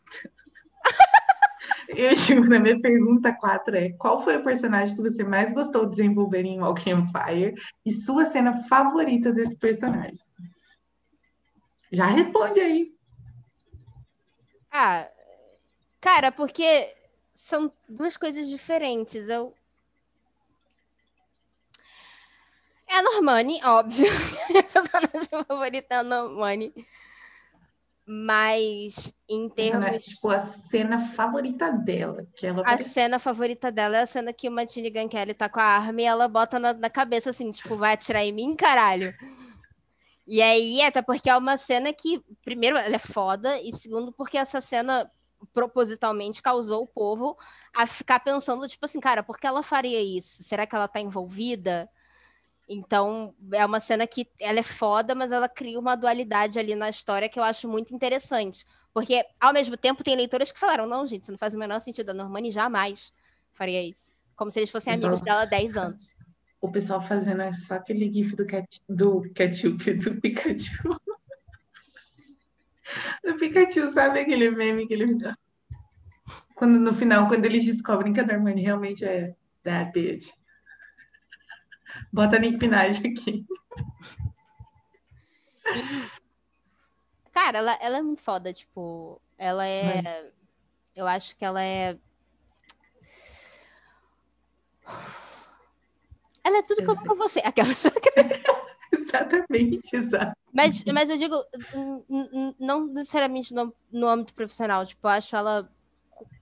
[1.96, 5.86] Eu juro, na minha pergunta 4 é: qual foi o personagem que você mais gostou
[5.86, 10.20] de desenvolver em Walking Fire e sua cena favorita desse personagem?
[11.92, 12.94] Já responde aí.
[14.72, 15.10] Ah,
[16.00, 16.96] cara, porque
[17.34, 19.28] são duas coisas diferentes.
[19.28, 19.54] Eu.
[22.88, 24.08] É a Normani, óbvio.
[24.50, 26.74] Minha personagem favorita é a Normani.
[28.14, 29.80] Mas em termos.
[29.80, 32.28] Cena, tipo, a cena favorita dela.
[32.36, 35.62] Que ela a cena favorita dela é a cena que uma Tini Kelly tá com
[35.62, 39.14] a arma e ela bota na, na, cabeça assim, tipo, vai atirar em mim, caralho.
[40.28, 44.38] E aí, até porque é uma cena que, primeiro, ela é foda, e segundo, porque
[44.38, 45.10] essa cena
[45.54, 47.38] propositalmente causou o povo
[47.74, 50.44] a ficar pensando, tipo assim, cara, por que ela faria isso?
[50.44, 51.90] Será que ela tá envolvida?
[52.74, 56.90] Então, é uma cena que ela é foda, mas ela cria uma dualidade ali na
[56.90, 58.66] história que eu acho muito interessante.
[58.94, 61.82] Porque, ao mesmo tempo, tem leitoras que falaram: não, gente, isso não faz o menor
[61.82, 62.12] sentido.
[62.12, 63.12] A Normani jamais
[63.52, 64.14] faria isso.
[64.38, 66.00] Como se eles fossem pessoal, amigos dela há 10 anos.
[66.62, 70.96] O pessoal fazendo só aquele gif do, cat, do ketchup, do Pikachu.
[73.26, 75.18] do Pikachu, sabe aquele meme que ele.
[76.56, 80.32] Quando, no final, quando eles descobrem que a Normani realmente é that bitch.
[82.12, 83.46] Bota a Nick Minaj aqui.
[87.32, 90.32] Cara, ela, ela é muito foda, tipo, ela é.
[90.96, 91.98] Eu acho que ela é.
[96.44, 97.40] Ela é tudo como você.
[97.40, 97.70] Aquela.
[98.94, 100.36] Exatamente, exato.
[100.54, 101.36] Mas, mas eu digo,
[102.60, 105.72] não necessariamente no, no âmbito profissional, tipo, eu acho ela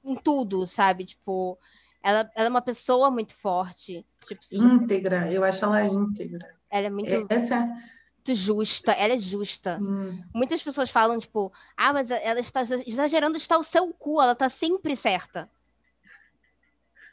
[0.04, 1.06] em tudo, sabe?
[1.06, 1.60] Tipo,
[2.04, 4.06] ela, ela é uma pessoa muito forte.
[4.28, 6.48] Tipo, íntegra, eu acho ela íntegra.
[6.70, 7.28] Ela é muito.
[7.30, 9.80] Essa é muito justa, ela é justa.
[9.82, 10.22] Hum.
[10.34, 14.50] Muitas pessoas falam, tipo, ah, mas ela está exagerando, está o seu cu, ela está
[14.50, 15.50] sempre certa.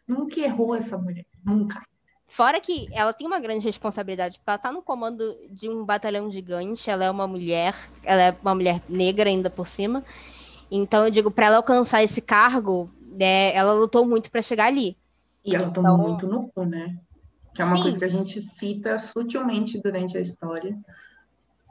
[0.07, 1.83] Nunca errou essa mulher, nunca.
[2.29, 6.31] Fora que ela tem uma grande responsabilidade, porque ela está no comando de um batalhão
[6.31, 10.05] gigante, ela é uma mulher, ela é uma mulher negra ainda por cima.
[10.71, 14.97] Então eu digo, para ela alcançar esse cargo, né, ela lutou muito para chegar ali.
[15.45, 15.83] E ela então...
[15.83, 16.99] tomou muito no cu, né?
[17.55, 17.83] Que é uma Sim.
[17.83, 20.77] coisa que a gente cita sutilmente durante a história.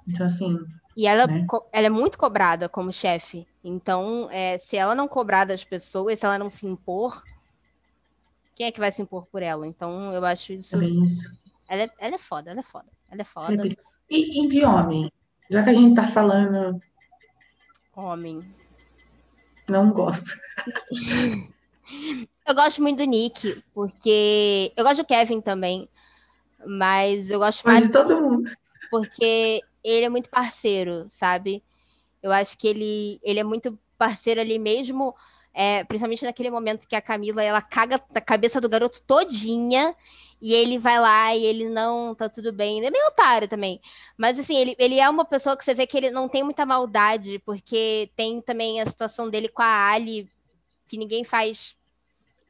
[0.07, 0.57] Então, assim.
[0.97, 1.45] E ela, né?
[1.71, 3.45] ela é muito cobrada como chefe.
[3.63, 7.21] Então, é, se ela não cobrar das pessoas, se ela não se impor,
[8.55, 9.67] quem é que vai se impor por ela?
[9.67, 10.75] Então, eu acho isso.
[10.75, 11.29] É isso.
[11.67, 12.87] Ela é, ela é foda, ela é foda.
[13.11, 13.67] Ela é foda.
[14.09, 15.11] E, e de homem?
[15.49, 16.79] Já que a gente tá falando.
[17.95, 18.43] Homem.
[19.69, 20.31] Não gosto.
[22.47, 24.71] Eu gosto muito do Nick, porque.
[24.75, 25.89] Eu gosto do Kevin também.
[26.65, 27.87] Mas eu gosto Mas mais.
[27.87, 28.51] de todo mundo.
[28.89, 31.63] Porque ele é muito parceiro, sabe?
[32.21, 35.13] Eu acho que ele, ele é muito parceiro ali mesmo.
[35.53, 39.95] É, principalmente naquele momento que a Camila ela caga a cabeça do garoto todinha
[40.41, 42.77] e ele vai lá e ele não tá tudo bem.
[42.77, 43.81] Ele é meio otário também.
[44.17, 46.65] Mas assim, ele, ele é uma pessoa que você vê que ele não tem muita
[46.65, 50.29] maldade, porque tem também a situação dele com a Ali,
[50.85, 51.75] que ninguém faz.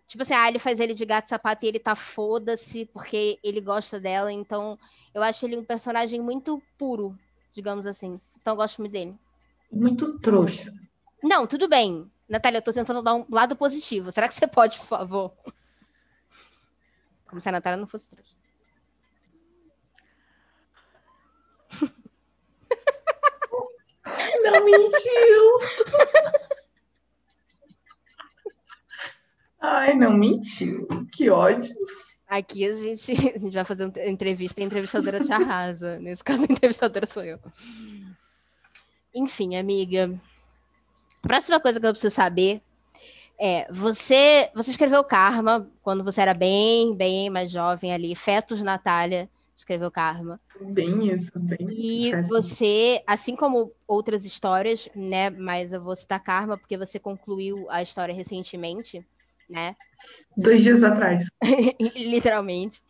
[0.07, 3.61] Tipo assim, a Ali faz ele de gato sapato e ele tá foda-se porque ele
[3.61, 4.31] gosta dela.
[4.31, 4.77] Então,
[5.13, 7.17] eu acho ele um personagem muito puro,
[7.53, 8.19] digamos assim.
[8.39, 9.15] Então, eu gosto muito dele.
[9.71, 10.73] Muito trouxa.
[11.23, 12.09] Não, tudo bem.
[12.27, 14.11] Natália, eu tô tentando dar um lado positivo.
[14.11, 15.33] Será que você pode, por favor?
[17.35, 18.33] Como se a Natália não fosse trouxa.
[24.41, 25.59] Não mentiu!
[29.59, 30.87] Ai, não mentiu.
[31.11, 31.75] Que ódio.
[32.25, 35.99] Aqui a gente, a gente vai fazer uma entrevista e a entrevistadora te arrasa.
[35.99, 37.37] Nesse caso, a entrevistadora sou eu.
[39.13, 40.17] Enfim, amiga.
[41.21, 42.61] Próxima coisa que eu preciso saber
[43.39, 49.29] é, você, você escreveu Karma quando você era bem, bem mais jovem ali, fetos Natália,
[49.57, 50.39] escreveu Karma.
[50.61, 51.67] Bem isso, bem.
[51.69, 52.27] E certo.
[52.27, 57.81] você, assim como outras histórias, né, mas eu vou citar Karma porque você concluiu a
[57.81, 59.05] história recentemente,
[59.49, 59.75] né?
[60.37, 61.25] Dois dias atrás.
[61.95, 62.81] Literalmente.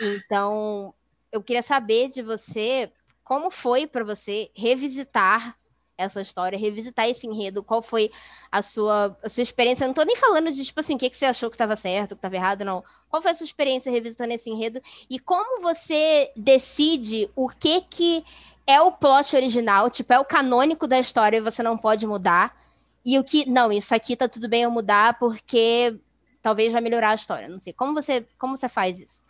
[0.00, 0.94] Então,
[1.30, 2.90] eu queria saber de você
[3.22, 5.56] como foi para você revisitar
[6.00, 8.10] essa história, revisitar esse enredo, qual foi
[8.50, 9.84] a sua, a sua experiência.
[9.84, 11.76] Eu não tô nem falando de, tipo assim, o que, que você achou que estava
[11.76, 12.82] certo, que estava errado, não.
[13.08, 18.24] Qual foi a sua experiência revisitando esse enredo e como você decide o que que
[18.66, 22.56] é o plot original, tipo, é o canônico da história e você não pode mudar,
[23.04, 25.98] e o que, não, isso aqui tá tudo bem eu mudar porque
[26.42, 27.72] talvez vai melhorar a história, não sei.
[27.72, 29.22] Como você, como você faz isso?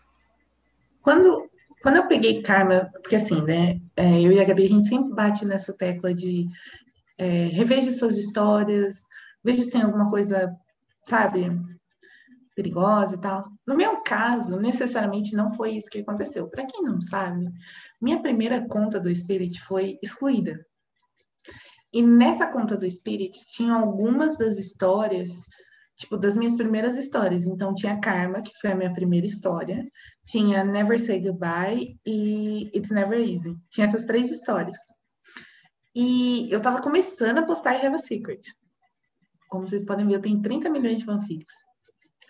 [1.02, 1.48] Quando,
[1.82, 5.14] quando eu peguei Karma, porque assim, né, é, eu e a Gabi, a gente sempre
[5.14, 6.46] bate nessa tecla de
[7.18, 9.06] é, reveja suas histórias,
[9.42, 10.54] veja se tem alguma coisa,
[11.04, 11.50] sabe,
[12.54, 13.42] perigosa e tal.
[13.66, 16.48] No meu caso, necessariamente não foi isso que aconteceu.
[16.48, 17.48] Para quem não sabe,
[18.00, 20.58] minha primeira conta do Spirit foi excluída.
[21.92, 25.30] E nessa conta do Spirit tinha algumas das histórias,
[26.01, 27.46] tipo, das minhas primeiras histórias.
[27.46, 29.86] Então tinha Karma, que foi a minha primeira história,
[30.24, 33.55] tinha Never Say Goodbye e It's Never Easy.
[33.70, 34.78] Tinha essas três histórias.
[35.94, 38.40] E eu tava começando a postar I Have a Secret.
[39.51, 41.55] Como vocês podem ver, eu tenho 30 milhões de fanfics.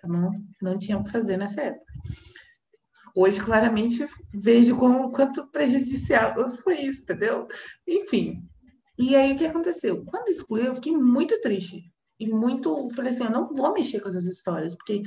[0.02, 0.32] Tá bom?
[0.60, 1.92] Não tinha o que fazer nessa época.
[3.14, 7.46] Hoje, claramente, vejo como, quanto prejudicial foi isso, entendeu?
[7.86, 8.42] Enfim.
[8.98, 10.04] E aí, o que aconteceu?
[10.06, 11.84] Quando excluiu, eu fiquei muito triste.
[12.20, 12.88] E muito.
[12.90, 15.02] Falei assim: eu não vou mexer com essas histórias, porque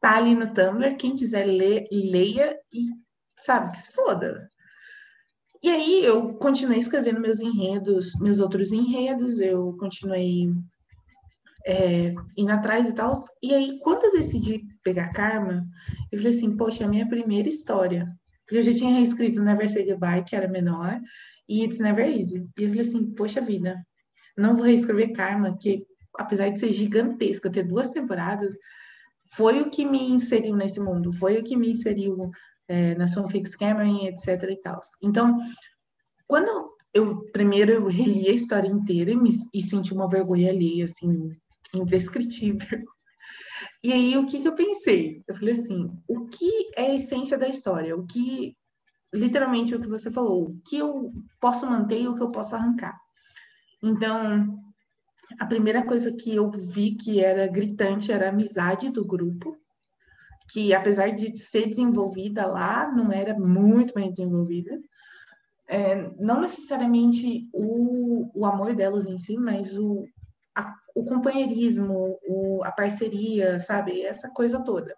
[0.00, 0.96] tá ali no Tumblr.
[0.96, 2.88] Quem quiser ler, leia e,
[3.40, 4.50] sabe, que se foda.
[5.62, 10.50] E aí, eu continuei escrevendo meus enredos, meus outros enredos, eu continuei
[11.64, 13.12] é, indo atrás e tal.
[13.42, 15.64] E aí, quando eu decidi pegar Karma,
[16.10, 18.08] eu falei assim, poxa, é a minha primeira história.
[18.44, 21.00] Porque eu já tinha reescrito Never Say Goodbye, que era menor,
[21.48, 22.46] e It's Never Easy.
[22.58, 23.86] E eu falei assim, poxa vida,
[24.36, 25.86] não vou reescrever Karma, que
[26.18, 28.56] apesar de ser gigantesca, ter duas temporadas,
[29.34, 32.30] foi o que me inseriu nesse mundo, foi o que me inseriu
[32.68, 34.80] é, na Sonfix Cameron, etc e tal.
[35.02, 35.36] Então,
[36.26, 40.82] quando eu primeiro eu reli a história inteira e, me, e senti uma vergonha ali,
[40.82, 41.30] assim,
[41.74, 42.82] indescritível.
[43.82, 45.22] E aí, o que, que eu pensei?
[45.26, 47.96] Eu falei assim, o que é a essência da história?
[47.96, 48.56] O que,
[49.12, 52.54] literalmente, o que você falou, o que eu posso manter e o que eu posso
[52.54, 52.96] arrancar?
[53.82, 54.61] Então,
[55.38, 59.56] a primeira coisa que eu vi que era gritante era a amizade do grupo,
[60.50, 64.78] que apesar de ser desenvolvida lá, não era muito bem desenvolvida.
[65.68, 70.06] É, não necessariamente o, o amor delas em si, mas o,
[70.54, 74.02] a, o companheirismo, o, a parceria, sabe?
[74.02, 74.94] Essa coisa toda.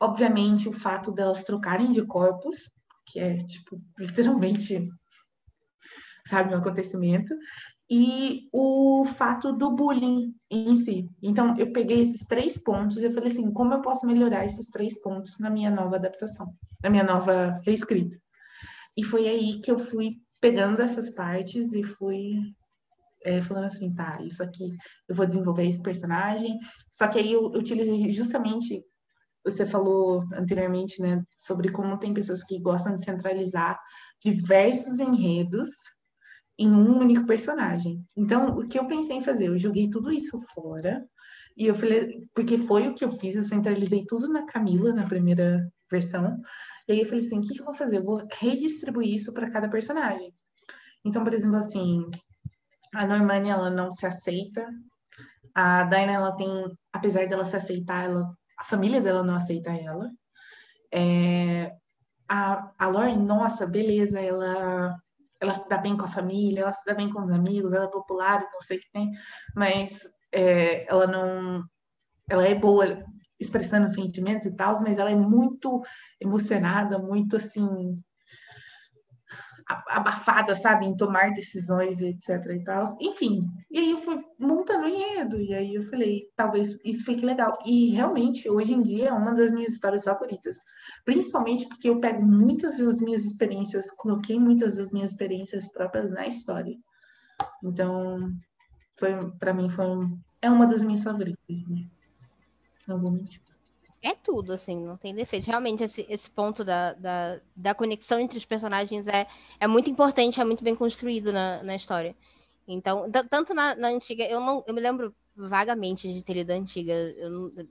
[0.00, 2.70] Obviamente, o fato delas trocarem de corpos,
[3.06, 4.88] que é, tipo, literalmente,
[6.26, 7.34] sabe, um acontecimento,
[7.90, 11.10] e o fato do bullying em si.
[11.22, 14.70] Então, eu peguei esses três pontos e eu falei assim, como eu posso melhorar esses
[14.70, 18.18] três pontos na minha nova adaptação, na minha nova reescrita?
[18.96, 22.34] E foi aí que eu fui pegando essas partes e fui
[23.24, 24.70] é, falando assim, tá, isso aqui
[25.08, 26.58] eu vou desenvolver esse personagem.
[26.90, 28.84] Só que aí eu, eu utilizei justamente
[29.44, 33.78] você falou anteriormente, né, sobre como tem pessoas que gostam de centralizar
[34.24, 35.68] diversos enredos
[36.58, 38.04] em um único personagem.
[38.16, 39.48] Então, o que eu pensei em fazer?
[39.48, 41.04] Eu joguei tudo isso fora
[41.56, 45.06] e eu falei, porque foi o que eu fiz, eu centralizei tudo na Camila na
[45.06, 46.40] primeira versão.
[46.88, 47.98] E aí eu falei assim, o que, que eu vou fazer?
[47.98, 50.32] Eu vou redistribuir isso para cada personagem.
[51.04, 52.04] Então, por exemplo, assim,
[52.94, 54.66] a Normani, ela não se aceita.
[55.54, 56.48] A Daina, ela tem,
[56.92, 60.10] apesar dela se aceitar, ela, a família dela não aceita ela.
[60.92, 61.72] É,
[62.28, 64.96] a, a Lauren, nossa, beleza, ela,
[65.44, 67.84] ela se dá bem com a família, ela se dá bem com os amigos, ela
[67.84, 69.10] é popular, não sei o que tem,
[69.54, 71.64] mas é, ela não.
[72.28, 73.04] Ela é boa
[73.38, 75.82] expressando sentimentos e tal, mas ela é muito
[76.20, 78.02] emocionada, muito assim
[79.66, 82.84] abafada, sabe, em tomar decisões, etc e tal.
[83.00, 87.58] Enfim, e aí eu fui montando enredo, e aí eu falei, talvez isso fique legal.
[87.64, 90.58] E realmente, hoje em dia, é uma das minhas histórias favoritas.
[91.04, 96.26] Principalmente porque eu pego muitas das minhas experiências, coloquei muitas das minhas experiências próprias na
[96.26, 96.76] história.
[97.62, 98.32] Então,
[98.98, 99.86] foi para mim foi
[100.40, 101.38] é uma das minhas favoritas.
[102.86, 103.40] Não vou mentir
[104.04, 105.46] é tudo, assim, não tem defeito.
[105.46, 109.26] Realmente, esse, esse ponto da, da, da, conexão entre os personagens é,
[109.58, 112.14] é muito importante, é muito bem construído na, na história.
[112.68, 116.54] Então, tanto na, na, antiga, eu não eu me lembro vagamente de ter lido a
[116.54, 116.94] antiga,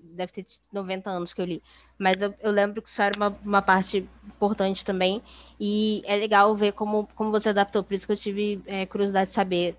[0.04, 1.64] deve ter 90 anos que eu li,
[1.98, 5.22] mas eu, eu lembro que isso era uma, uma parte importante também,
[5.60, 9.30] e é legal ver como, como você adaptou, por isso que eu tive é, curiosidade
[9.30, 9.78] de saber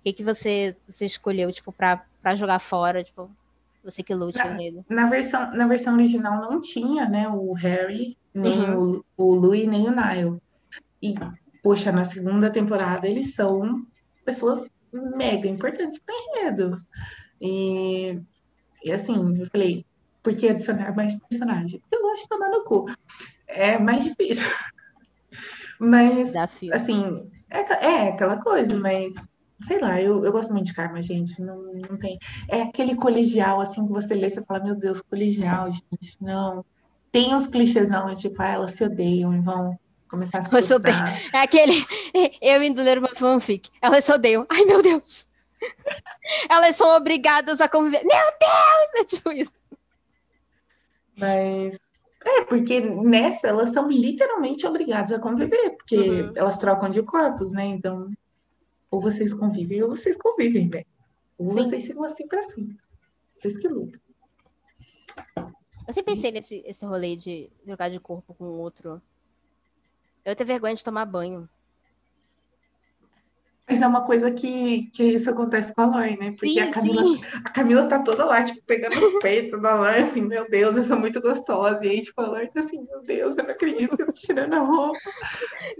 [0.00, 1.74] o que, que você, você escolheu, tipo,
[2.36, 3.30] jogar fora, tipo,
[3.90, 4.84] você que lute na, enredo.
[4.88, 9.02] Na versão, na versão original não tinha, né, o Harry, nem uhum.
[9.16, 10.40] o, o Louis, nem o Niall.
[11.02, 11.14] E,
[11.62, 13.86] poxa, na segunda temporada eles são
[14.24, 16.82] pessoas mega importantes para enredo.
[17.40, 18.20] E,
[18.84, 19.84] e assim, eu falei,
[20.22, 21.82] por que adicionar mais personagem?
[21.90, 22.86] Eu gosto de tomar no cu.
[23.46, 24.46] É mais difícil.
[25.80, 26.74] Mas, Desafio.
[26.74, 29.14] assim, é, é aquela coisa, mas
[29.62, 31.40] sei lá, eu, eu gosto muito de karma, gente.
[31.42, 32.18] Não, não tem.
[32.48, 36.16] É aquele colegial, assim, que você lê, você fala, meu Deus, colegial, gente.
[36.20, 36.64] Não.
[37.10, 39.78] Tem uns clichêsão, tipo, ah, elas se odeiam e vão
[40.08, 41.20] começar a se gostar.
[41.32, 41.74] É aquele.
[42.40, 43.70] Eu indo ler uma fanfic.
[43.80, 44.46] Elas se odeiam.
[44.48, 45.26] Ai, meu Deus.
[46.48, 48.04] elas são obrigadas a conviver.
[48.04, 49.00] Meu Deus!
[49.00, 49.52] É tipo isso.
[51.16, 51.78] Mas.
[52.24, 56.32] É, porque nessa elas são literalmente obrigadas a conviver, porque uhum.
[56.34, 57.64] elas trocam de corpos, né?
[57.64, 58.10] Então
[58.90, 60.84] ou vocês convivem, ou vocês convivem, né?
[61.36, 61.54] Ou Sim.
[61.54, 62.74] vocês ficam assim para cima.
[63.32, 64.00] Vocês que lutam.
[65.86, 69.00] Eu sempre pensei nesse esse rolê de trocar de corpo com o outro.
[70.24, 71.48] Eu tenho vergonha de tomar banho.
[73.68, 76.30] Mas é uma coisa que, que isso acontece com a Loi, né?
[76.30, 77.02] Porque sim, a, Camila,
[77.44, 80.84] a Camila tá toda lá, tipo, pegando os peitos da Loi, assim, meu Deus, eu
[80.84, 81.84] sou muito gostosa.
[81.84, 84.12] E aí, tipo, a Loi tá assim, meu Deus, eu não acredito que eu tô
[84.12, 84.98] tirando a roupa.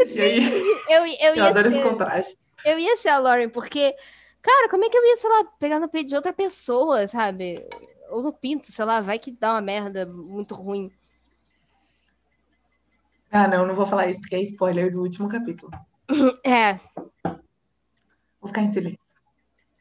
[0.06, 2.38] E aí, eu, eu, eu adoro esse contraste.
[2.64, 3.94] Eu ia ser a Lauren, porque,
[4.42, 7.66] cara, como é que eu ia, sei lá, pegar no peito de outra pessoa, sabe?
[8.10, 10.92] Ou no pinto, sei lá, vai que dá uma merda muito ruim.
[13.30, 15.70] Ah, não, não vou falar isso, porque é spoiler do último capítulo.
[16.44, 16.80] É.
[18.40, 18.98] Vou ficar em silêncio.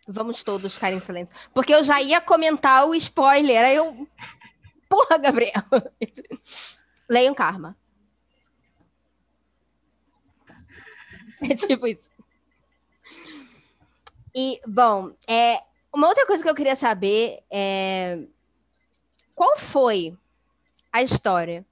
[0.07, 1.33] Vamos todos ficar em silêncio.
[1.53, 4.07] Porque eu já ia comentar o spoiler, aí eu.
[4.89, 5.63] Porra, Gabriel!
[7.09, 7.77] Leiam Karma.
[11.41, 12.06] É tipo isso.
[14.39, 18.19] E, bom, é, uma outra coisa que eu queria saber é
[19.33, 20.15] qual foi
[20.93, 21.65] a história?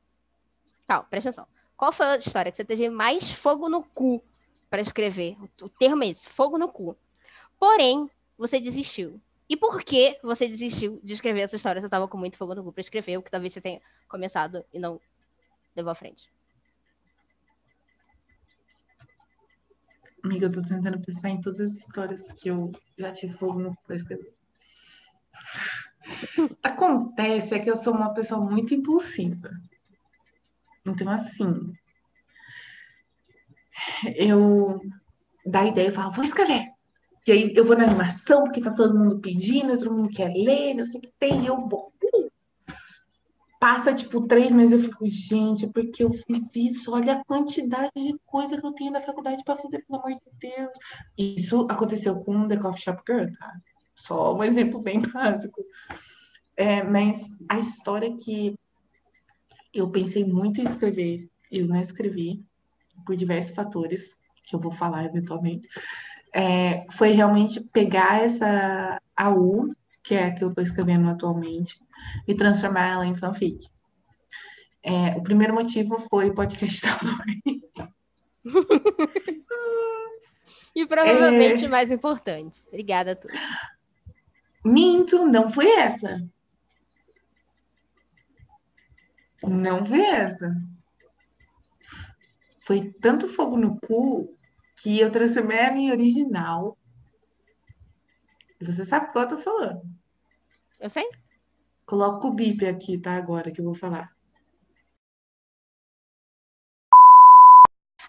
[0.87, 1.47] Calma, presta atenção.
[1.77, 4.19] Qual foi a história que você teve mais fogo no cu
[4.67, 5.37] para escrever?
[5.61, 6.97] O termo é esse, fogo no cu.
[7.59, 9.21] Porém, você desistiu.
[9.47, 11.79] E por que você desistiu de escrever essa história?
[11.79, 14.65] Você estava com muito fogo no cu para escrever, o que talvez você tenha começado
[14.73, 14.99] e não
[15.75, 16.27] levou à frente.
[20.25, 23.77] Amiga, eu tô tentando pensar em todas as histórias que eu já tive fogo no
[23.85, 24.33] pra escrever.
[26.63, 29.51] Acontece é que eu sou uma pessoa muito impulsiva.
[30.83, 31.71] Então, assim,
[34.15, 34.81] eu
[35.45, 36.69] dá ideia e falo, vou escrever.
[37.27, 40.73] E aí eu vou na animação, porque tá todo mundo pedindo, todo mundo quer ler,
[40.73, 41.93] não sei o que tem, e eu vou
[43.65, 46.91] passa, tipo, três meses, eu fico, gente, porque eu fiz isso?
[46.91, 50.21] Olha a quantidade de coisa que eu tenho na faculdade para fazer, pelo amor de
[50.39, 50.71] Deus.
[51.17, 53.53] Isso aconteceu com The Coffee Shop Girl, tá?
[53.95, 55.65] Só um exemplo bem básico.
[56.55, 58.53] É, mas a história que
[59.73, 62.45] eu pensei muito em escrever, eu não escrevi,
[63.03, 65.67] por diversos fatores, que eu vou falar eventualmente,
[66.31, 71.79] é, foi realmente pegar essa AU, que é a que eu estou escrevendo atualmente,
[72.27, 73.67] e transformar ela em fanfic.
[74.83, 76.97] É, o primeiro motivo foi o podcast da
[80.75, 81.67] e provavelmente é...
[81.67, 82.63] o mais importante.
[82.67, 83.35] Obrigada a todos.
[84.63, 86.21] Minto, não foi essa.
[89.43, 90.55] Não foi essa.
[92.61, 94.35] Foi tanto fogo no cu
[94.81, 96.77] que eu transformei ela em original.
[98.61, 99.81] Você sabe qual eu tô falando.
[100.79, 101.07] Eu sei.
[101.85, 103.15] Coloca o bip aqui, tá?
[103.15, 104.11] Agora que eu vou falar.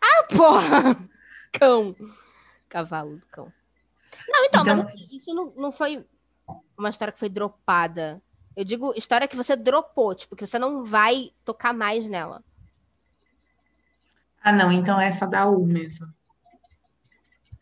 [0.01, 1.09] Ah, porra!
[1.53, 1.95] Cão.
[2.68, 3.53] Cavalo do cão.
[4.29, 4.77] Não, então, então...
[4.85, 6.05] mas isso não, não foi
[6.77, 8.20] uma história que foi dropada.
[8.57, 12.43] Eu digo história que você dropou, tipo, que você não vai tocar mais nela.
[14.43, 16.12] Ah, não, então essa da U mesmo.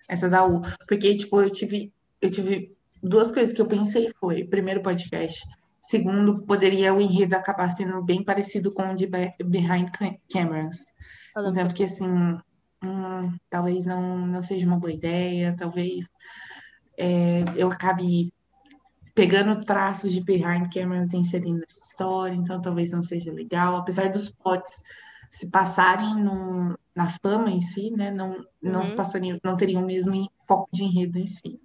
[0.08, 0.62] Essa da U.
[0.86, 5.46] Porque, tipo, eu tive, eu tive duas coisas que eu pensei foi, primeiro podcast,
[5.84, 9.90] segundo, poderia o enredo acabar sendo bem parecido com o de Behind
[10.32, 10.86] Cameras.
[11.36, 12.08] Então, porque assim,
[12.82, 16.08] hum, talvez não, não seja uma boa ideia, talvez
[16.96, 18.32] é, eu acabe
[19.14, 24.10] pegando traços de behind cameras e inserindo nessa história, então talvez não seja legal, apesar
[24.10, 24.82] dos plots
[25.30, 28.84] se passarem no, na fama em si, né, não, não uhum.
[28.84, 31.60] se passariam, não teriam o mesmo foco de enredo em si.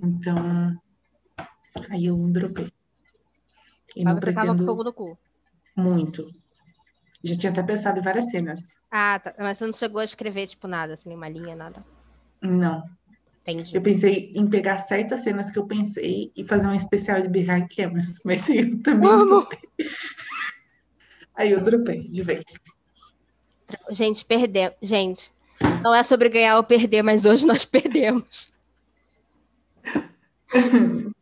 [0.00, 0.76] Então,
[1.90, 2.72] aí eu dropei.
[3.96, 4.46] E Mas você pretendo...
[4.46, 5.18] tava com fogo no cu.
[5.76, 6.30] Muito.
[7.22, 8.76] Já tinha até pensado em várias cenas.
[8.90, 9.34] Ah, tá.
[9.38, 11.84] Mas você não chegou a escrever, tipo, nada, assim, nenhuma linha, nada?
[12.40, 12.82] Não.
[13.42, 13.74] Entendi.
[13.74, 17.66] Eu pensei em pegar certas cenas que eu pensei e fazer um especial de behind
[17.74, 19.08] cameras, mas eu também
[21.34, 22.44] Aí eu dropei de vez.
[23.90, 24.76] Gente, perdemos.
[24.82, 25.32] Gente,
[25.82, 28.52] não é sobre ganhar ou perder, mas hoje nós perdemos.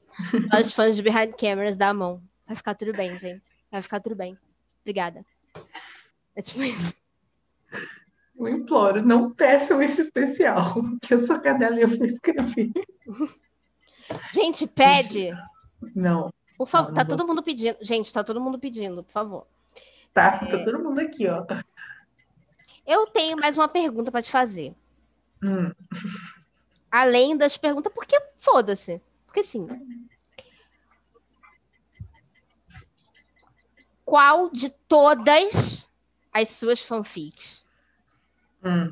[0.53, 2.21] nós fãs de behind cameras dá a mão.
[2.47, 3.43] Vai ficar tudo bem, gente.
[3.71, 4.39] Vai ficar tudo bem.
[4.83, 5.25] Obrigada.
[6.35, 6.95] É tipo isso.
[8.39, 12.71] Eu imploro, não peçam esse especial, que eu sou cadela e eu vou escrever.
[14.33, 15.31] Gente, pede.
[15.95, 16.33] Não.
[16.57, 17.17] Por favor, não, não tá vou.
[17.17, 17.79] todo mundo pedindo.
[17.81, 19.47] Gente, tá todo mundo pedindo, por favor.
[20.13, 20.47] Tá, é...
[20.47, 21.45] tá todo mundo aqui, ó.
[22.87, 24.75] Eu tenho mais uma pergunta para te fazer.
[25.43, 25.73] Hum.
[26.91, 29.03] Além das perguntas, porque foda-se.
[29.27, 29.67] Porque sim.
[34.07, 35.87] Qual de todas
[36.33, 37.67] as suas fanfics
[38.65, 38.91] Hum.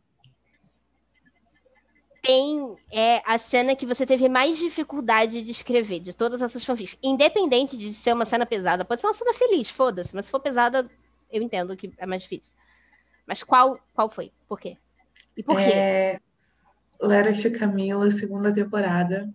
[2.22, 6.96] Tem é, a cena que você teve mais dificuldade de escrever, de todas essas fanfics.
[7.02, 10.14] Independente de ser uma cena pesada, pode ser uma cena feliz, foda-se.
[10.14, 10.88] Mas se for pesada,
[11.30, 12.54] eu entendo que é mais difícil.
[13.26, 14.32] Mas qual, qual foi?
[14.48, 14.78] Por quê?
[15.36, 15.70] E por quê?
[15.70, 16.20] É...
[16.98, 19.28] To Camila, segunda temporada.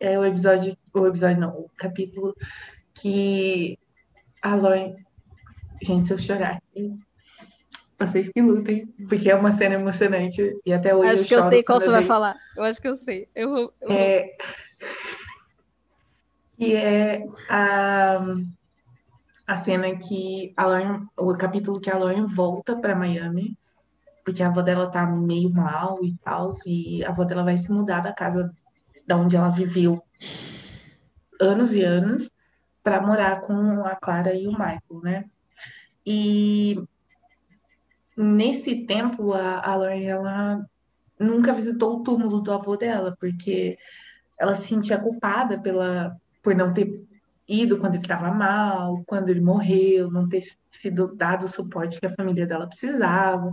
[0.00, 2.34] É o episódio, o episódio não, o capítulo
[2.94, 3.78] que
[4.52, 4.96] a Lauren...
[5.82, 6.60] Gente, se eu chorar
[7.98, 11.48] vocês que lutem, porque é uma cena emocionante e até hoje acho eu que eu
[11.48, 12.36] sei qual você vai falar.
[12.56, 13.28] Eu acho que eu sei.
[13.34, 14.36] Eu vou, eu é...
[16.58, 18.18] Que é a,
[19.46, 23.56] a cena que a Lauren, o capítulo que a Lauren volta para Miami,
[24.24, 27.70] porque a avó dela tá meio mal e tal, e a avó dela vai se
[27.70, 28.50] mudar da casa
[29.06, 30.02] da onde ela viveu
[31.40, 32.30] anos e anos
[32.86, 35.24] para morar com a Clara e o Michael, né?
[36.06, 36.80] E
[38.16, 40.64] nesse tempo, a, a Lauren, ela
[41.18, 43.76] nunca visitou o túmulo do avô dela, porque
[44.38, 47.04] ela se sentia culpada pela, por não ter
[47.48, 52.06] ido quando ele estava mal, quando ele morreu, não ter sido dado o suporte que
[52.06, 53.52] a família dela precisava.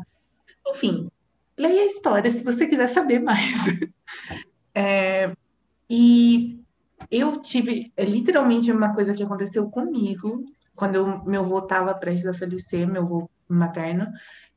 [0.68, 1.10] Enfim,
[1.58, 3.66] leia a história se você quiser saber mais.
[4.76, 5.32] É,
[5.88, 6.63] e
[7.12, 10.46] eu tive literalmente uma coisa que aconteceu comigo
[10.76, 14.08] quando eu, meu avô estava prestes a falecer, meu avô materno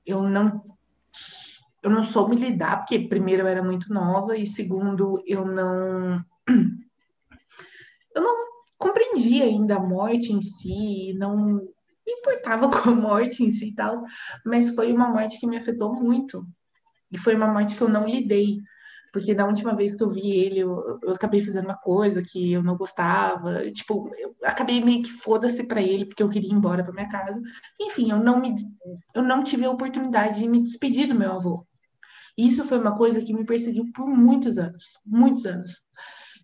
[0.04, 0.62] eu não
[1.82, 6.24] eu não soube lidar, porque primeiro eu era muito nova e segundo eu não
[8.14, 8.46] eu não
[8.78, 11.36] compreendia ainda a morte em si, não
[12.06, 13.94] me importava com a morte em si e tal,
[14.44, 16.46] mas foi uma morte que me afetou muito.
[17.10, 18.58] E foi uma morte que eu não lidei.
[19.16, 22.52] Porque da última vez que eu vi ele, eu, eu acabei fazendo uma coisa que
[22.52, 23.70] eu não gostava.
[23.70, 27.08] Tipo, eu acabei meio que foda-se para ele, porque eu queria ir embora para minha
[27.08, 27.40] casa.
[27.80, 28.54] Enfim, eu não, me,
[29.14, 31.66] eu não tive a oportunidade de me despedir do meu avô.
[32.36, 35.82] Isso foi uma coisa que me perseguiu por muitos anos muitos anos.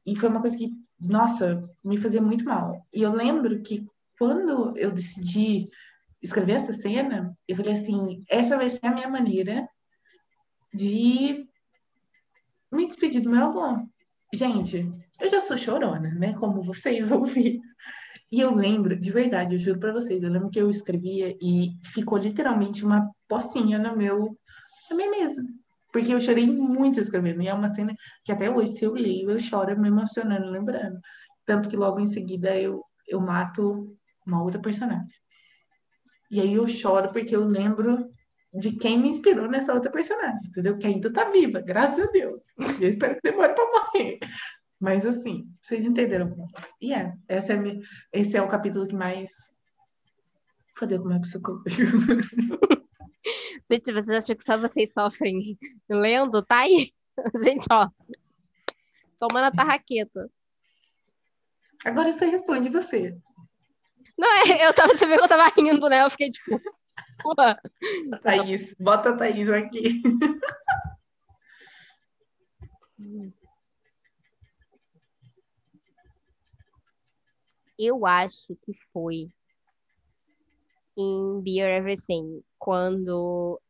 [0.06, 2.86] E foi uma coisa que, nossa, me fazia muito mal.
[2.90, 3.86] E eu lembro que
[4.18, 5.68] quando eu decidi
[6.22, 9.68] escrever essa cena, eu falei assim: essa vai ser a minha maneira
[10.72, 11.46] de
[12.72, 13.86] me despedi do meu avô.
[14.34, 16.32] Gente, eu já sou chorona, né?
[16.34, 17.62] Como vocês ouviram.
[18.30, 21.72] E eu lembro, de verdade, eu juro pra vocês, eu lembro que eu escrevia e
[21.84, 24.36] ficou literalmente uma pocinha no meu,
[24.90, 25.44] na minha mesa.
[25.92, 27.42] Porque eu chorei muito escrevendo.
[27.42, 27.94] E é uma cena
[28.24, 30.98] que até hoje, se eu leio, eu choro me emocionando, lembrando.
[31.44, 33.94] Tanto que logo em seguida eu, eu mato
[34.26, 35.06] uma outra personagem.
[36.30, 38.10] E aí eu choro porque eu lembro
[38.53, 40.76] de quem me inspirou nessa outra personagem, entendeu?
[40.76, 42.42] Que ainda tá viva, graças a Deus.
[42.78, 44.18] E eu espero que demore pra morrer.
[44.78, 46.34] Mas assim, vocês entenderam.
[46.80, 47.80] E é, essa é minha,
[48.12, 49.30] esse é o capítulo que mais
[50.76, 51.70] fodeu com o meu psicológico.
[53.70, 56.44] Gente, vocês acham que só vocês sofrem lendo?
[56.44, 56.92] Tá aí.
[57.42, 57.88] Gente, ó.
[59.18, 60.28] Tomando a tarraqueta.
[61.84, 63.16] Agora você responde você.
[64.18, 66.05] Não, é, eu tava, você viu que eu tava rindo, né?
[66.05, 66.61] Eu fiquei tipo.
[67.22, 67.34] Pô.
[68.22, 70.02] Thaís, bota a Thaís aqui.
[77.78, 79.28] Eu acho que foi
[80.96, 83.60] em Beer Everything, quando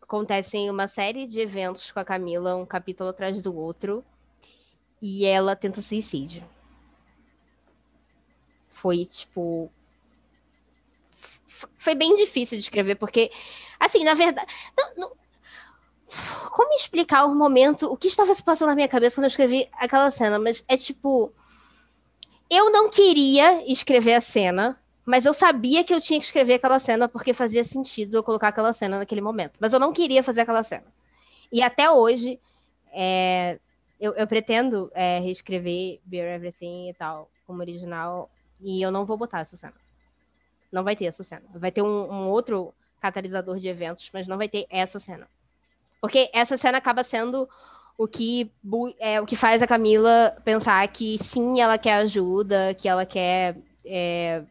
[0.00, 4.04] acontecem uma série de eventos com a Camila, um capítulo atrás do outro,
[5.00, 6.44] e ela tenta suicídio.
[8.68, 9.70] Foi tipo.
[11.78, 13.30] Foi bem difícil de escrever, porque,
[13.78, 14.52] assim, na verdade.
[14.76, 15.12] Não, não...
[16.52, 19.68] Como explicar o momento, o que estava se passando na minha cabeça quando eu escrevi
[19.72, 20.38] aquela cena?
[20.38, 21.32] Mas é tipo.
[22.48, 26.78] Eu não queria escrever a cena, mas eu sabia que eu tinha que escrever aquela
[26.78, 29.54] cena porque fazia sentido eu colocar aquela cena naquele momento.
[29.58, 30.84] Mas eu não queria fazer aquela cena.
[31.50, 32.40] E até hoje,
[32.92, 33.58] é,
[34.00, 38.30] eu, eu, pretendo é, reescrever Bear Everything e tal, como original,
[38.60, 39.74] e eu não vou botar essa cena.
[40.70, 41.44] Não vai ter essa cena.
[41.54, 45.28] Vai ter um, um outro catalisador de eventos, mas não vai ter essa cena.
[46.00, 47.48] Porque essa cena acaba sendo
[47.96, 48.52] o que,
[48.98, 53.56] é, o que faz a Camila pensar que sim, ela quer ajuda, que ela quer.
[53.84, 54.44] É,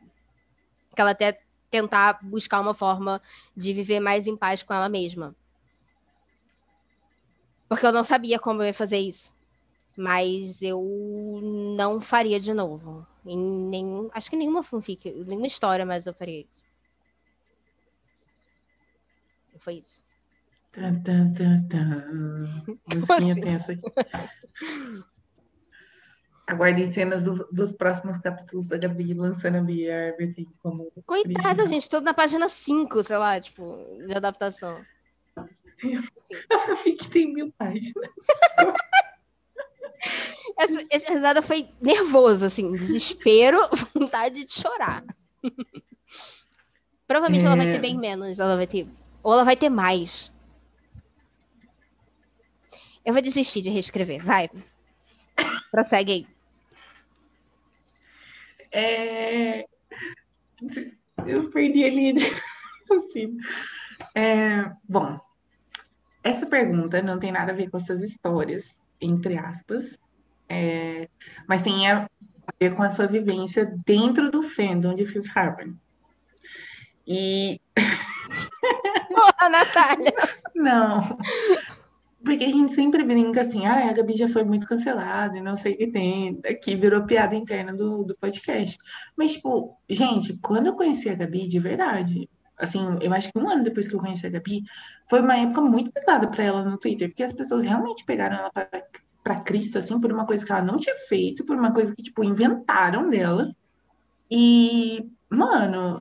[0.95, 1.39] que ela até
[1.69, 3.21] tentar buscar uma forma
[3.55, 5.35] de viver mais em paz com ela mesma.
[7.67, 9.34] Porque eu não sabia como eu ia fazer isso.
[9.97, 10.81] Mas eu
[11.77, 13.07] não faria de novo.
[13.25, 16.61] Em nenhum, acho que nenhuma fanfic, nenhuma história, mas eu faria isso.
[19.59, 20.03] Foi isso.
[20.71, 22.77] Tan, tan, tan, tan.
[22.93, 23.81] Musiquinha tensa aqui.
[26.45, 30.91] Aguardem cenas do, dos próximos capítulos da Gabi lançando a Bia Everything como.
[31.05, 31.67] Coitada, original.
[31.67, 34.85] gente, tudo na página 5, sei lá, tipo, de adaptação.
[36.51, 37.93] A que tem mil páginas.
[40.57, 43.59] Essa, essa risada foi nervoso, assim, desespero,
[43.93, 45.03] vontade de chorar.
[47.07, 47.47] Provavelmente é...
[47.47, 47.79] ela vai ter é.
[47.79, 48.87] bem menos, ela vai ter.
[49.21, 50.31] Ou ela vai ter mais.
[53.05, 54.49] Eu vou desistir de reescrever, vai.
[55.71, 56.27] Prossegue aí.
[58.71, 59.65] É...
[61.27, 62.13] Eu perdi ali
[62.91, 63.37] assim.
[64.15, 64.71] É...
[64.87, 65.19] Bom,
[66.23, 69.99] essa pergunta não tem nada a ver com essas histórias, entre aspas,
[70.47, 71.09] é...
[71.47, 72.09] mas tem a
[72.59, 75.75] ver com a sua vivência dentro do fandom de Fifth Harmony.
[77.07, 77.59] E.
[79.09, 80.13] Porra, Natália!
[80.55, 81.17] Não.
[82.23, 85.55] Porque a gente sempre brinca assim, ah, a Gabi já foi muito cancelada e não
[85.55, 86.39] sei o que tem.
[86.43, 88.77] Aqui virou piada interna do, do podcast.
[89.15, 92.27] Mas, tipo, gente, quando eu conheci a Gabi, de verdade,
[92.57, 94.63] assim, eu acho que um ano depois que eu conheci a Gabi,
[95.09, 98.51] foi uma época muito pesada para ela no Twitter, porque as pessoas realmente pegaram ela
[98.51, 98.69] para
[99.25, 102.03] para Cristo, assim, por uma coisa que ela não tinha feito, por uma coisa que,
[102.03, 103.51] tipo, inventaram dela.
[104.29, 105.99] E, mano,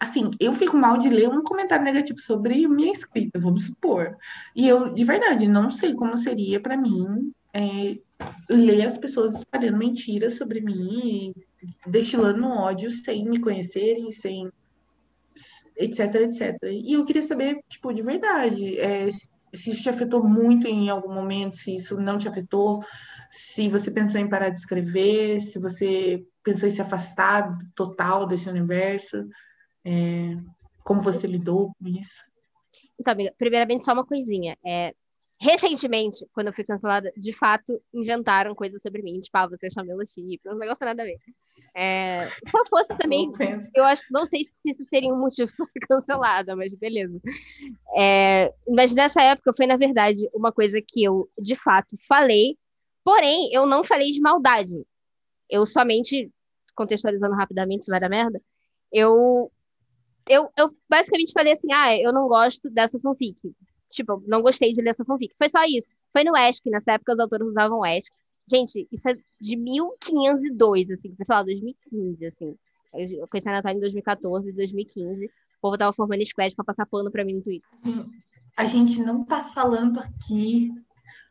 [0.00, 4.16] assim, eu fico mal de ler um comentário negativo sobre minha escrita, vamos supor.
[4.56, 7.98] E eu, de verdade, não sei como seria para mim é,
[8.48, 11.34] ler as pessoas espalhando mentiras sobre mim,
[11.86, 14.50] destilando ódio sem me conhecerem, sem
[15.76, 16.56] etc, etc.
[16.64, 21.12] E eu queria saber, tipo, de verdade, é, se isso te afetou muito em algum
[21.12, 22.84] momento, se isso não te afetou,
[23.30, 28.48] se você pensou em parar de escrever, se você pensou em se afastar total desse
[28.48, 29.26] universo.
[29.84, 30.36] É,
[30.82, 32.24] como você lidou com isso?
[32.98, 34.56] Então, amiga, primeiramente, só uma coisinha.
[34.64, 34.94] É,
[35.40, 39.96] recentemente, quando eu fui cancelada, de fato, inventaram coisas sobre mim, tipo, ah, você chamou
[39.96, 41.18] o chip, não negócio nada a ver.
[41.74, 43.30] É, se eu fosse também,
[43.74, 47.20] eu acho, não sei se isso seria um motivo para ser cancelada, mas beleza.
[47.96, 52.56] É, mas nessa época foi, na verdade, uma coisa que eu, de fato, falei,
[53.04, 54.86] porém, eu não falei de maldade.
[55.50, 56.30] Eu somente,
[56.74, 58.40] contextualizando rapidamente, isso vai dar merda,
[58.92, 59.50] eu
[60.26, 63.36] eu, eu basicamente falei assim, ah, eu não gosto dessa fanfic.
[63.94, 65.34] Tipo, não gostei de ler essa fanfic.
[65.38, 65.92] Foi só isso.
[66.12, 68.10] Foi no ESC, nessa época os autores usavam ESC.
[68.50, 72.56] Gente, isso é de 1502, assim, pessoal, 2015, assim.
[72.92, 75.26] Eu conheci a Natália em 2014, 2015.
[75.26, 75.30] O
[75.60, 77.68] povo tava formando squad pra passar pano pra mim no Twitter.
[78.56, 80.70] A gente não tá falando aqui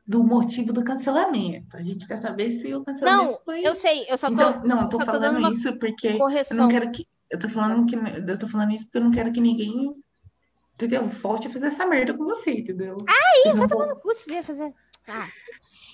[0.06, 1.78] do motivo do cancelamento.
[1.78, 3.66] A gente quer saber se o cancelamento não, foi...
[3.66, 4.34] eu sei, eu só tô.
[4.34, 6.58] Então, não, eu tô falando isso porque correção.
[6.58, 7.08] eu não quero que.
[7.30, 7.96] Eu tô falando que.
[7.96, 9.96] Eu tô falando isso porque eu não quero que ninguém.
[10.76, 11.08] Entendeu?
[11.08, 12.98] Volte a fazer essa merda com você, entendeu?
[13.42, 14.74] Vocês não vai tomar no cu se vier fazer.
[15.08, 15.30] Ah.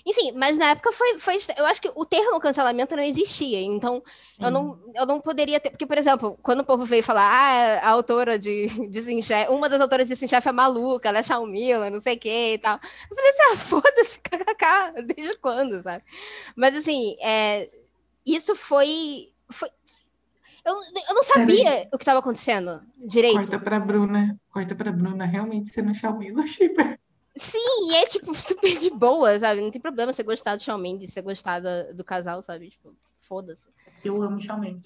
[0.06, 1.36] Enfim, mas na época foi, foi.
[1.56, 3.60] Eu acho que o termo cancelamento não existia.
[3.60, 4.02] Então,
[4.38, 5.70] eu não, eu não poderia ter.
[5.70, 9.00] Porque, por exemplo, quando o povo veio falar, ah, a autora de, de
[9.50, 12.54] uma das autoras de Sin Chef é maluca, ela é Shaumila, não sei o que
[12.54, 12.80] e tal.
[13.10, 16.02] Eu falei assim, ah, foda-se, kkk, desde quando, sabe?
[16.56, 17.68] Mas assim, é,
[18.24, 19.28] isso foi.
[19.50, 19.68] foi
[20.64, 20.74] eu,
[21.08, 23.36] eu não sabia o que estava acontecendo direito.
[23.36, 24.38] Corta pra Bruna.
[24.50, 25.24] Corta pra Bruna.
[25.24, 26.98] Realmente você não Xiaomi, shipper.
[27.36, 29.60] Sim, e é tipo super de boa, sabe?
[29.60, 32.70] Não tem problema você gostar do Shawn Mendes, você gostar do, do casal, sabe?
[32.70, 33.68] Tipo, foda-se.
[34.04, 34.82] Eu amo Xiaomi.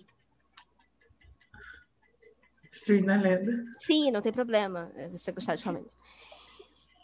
[2.70, 3.64] Destruindo a lenda.
[3.80, 5.96] Sim, não tem problema é, você gostar de Shawn Mendes.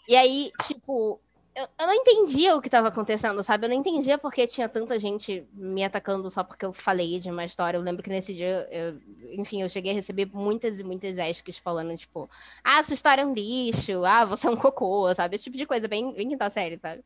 [0.09, 1.21] E aí, tipo,
[1.61, 3.67] eu, eu não entendia o que estava acontecendo, sabe?
[3.67, 7.45] Eu não entendia porque tinha tanta gente me atacando só porque eu falei de uma
[7.45, 7.77] história.
[7.79, 9.01] Eu lembro que nesse dia, eu-
[9.39, 12.29] enfim, eu cheguei a receber muitas e muitas esques falando, tipo,
[12.65, 15.37] ah, sua história é um lixo, ah, você é um cocô, sabe?
[15.37, 17.05] Esse tipo de coisa, bem, bem quinta série, sabe?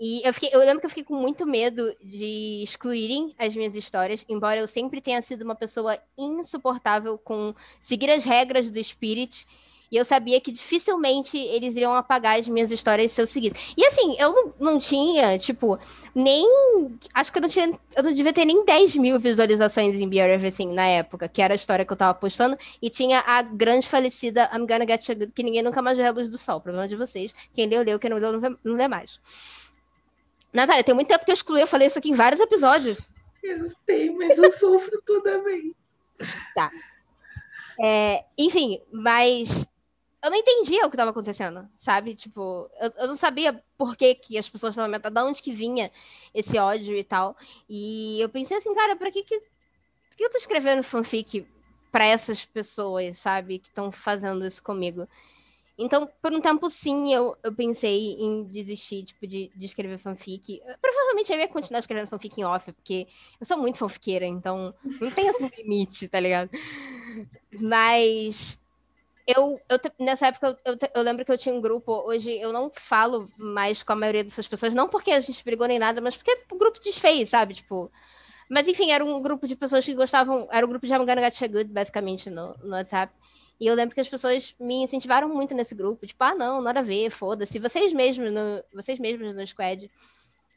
[0.00, 3.74] E eu, fiquei, eu lembro que eu fiquei com muito medo de excluírem as minhas
[3.74, 9.46] histórias, embora eu sempre tenha sido uma pessoa insuportável com seguir as regras do Spirit.
[9.90, 13.72] E eu sabia que dificilmente eles iriam apagar as minhas histórias se eu seguisse.
[13.76, 15.78] E assim, eu não, não tinha, tipo,
[16.14, 16.46] nem.
[17.14, 17.78] Acho que eu não tinha.
[17.96, 21.40] Eu não devia ter nem 10 mil visualizações em Be Are Everything na época, que
[21.40, 22.56] era a história que eu tava postando.
[22.82, 26.04] E tinha a grande falecida I'm Gonna Get You Good, que ninguém nunca mais vê
[26.04, 26.60] a luz do sol.
[26.60, 27.34] Problema de vocês.
[27.54, 27.98] Quem leu, leu.
[27.98, 29.18] Quem não leu, não, vê- não lê mais.
[30.52, 32.98] Natália, tem muito tempo que eu excluí, eu falei isso aqui em vários episódios.
[33.42, 35.72] Eu sei, mas eu sofro toda vez.
[37.80, 39.64] É, enfim, mas
[40.22, 42.14] eu não entendia o que estava acontecendo, sabe?
[42.14, 45.52] Tipo, eu, eu não sabia por que, que as pessoas estavam me de onde que
[45.52, 45.90] vinha
[46.34, 47.36] esse ódio e tal.
[47.68, 49.40] E eu pensei assim, cara, pra que que,
[50.16, 51.46] que eu tô escrevendo fanfic
[51.92, 53.60] pra essas pessoas, sabe?
[53.60, 55.06] Que estão fazendo isso comigo.
[55.78, 60.60] Então, por um tempo, sim, eu, eu pensei em desistir, tipo, de, de escrever fanfic.
[60.82, 63.06] Provavelmente eu ia continuar escrevendo fanfic em off, porque
[63.40, 66.50] eu sou muito fanfiqueira, então não tem esse limite, tá ligado?
[67.60, 68.58] Mas
[69.28, 71.92] eu, eu nessa época eu, eu lembro que eu tinha um grupo.
[72.06, 75.68] Hoje eu não falo mais com a maioria dessas pessoas, não porque a gente brigou
[75.68, 77.54] nem nada, mas porque o grupo desfez, sabe?
[77.54, 77.92] Tipo.
[78.48, 80.48] Mas enfim, era um grupo de pessoas que gostavam.
[80.50, 83.12] Era o grupo de I'm Gonna Get Good, basicamente, no, no WhatsApp.
[83.60, 86.06] E eu lembro que as pessoas me incentivaram muito nesse grupo.
[86.06, 87.58] Tipo, ah, não, nada a ver, foda-se.
[87.58, 89.90] Vocês mesmos no, vocês mesmos no Squad,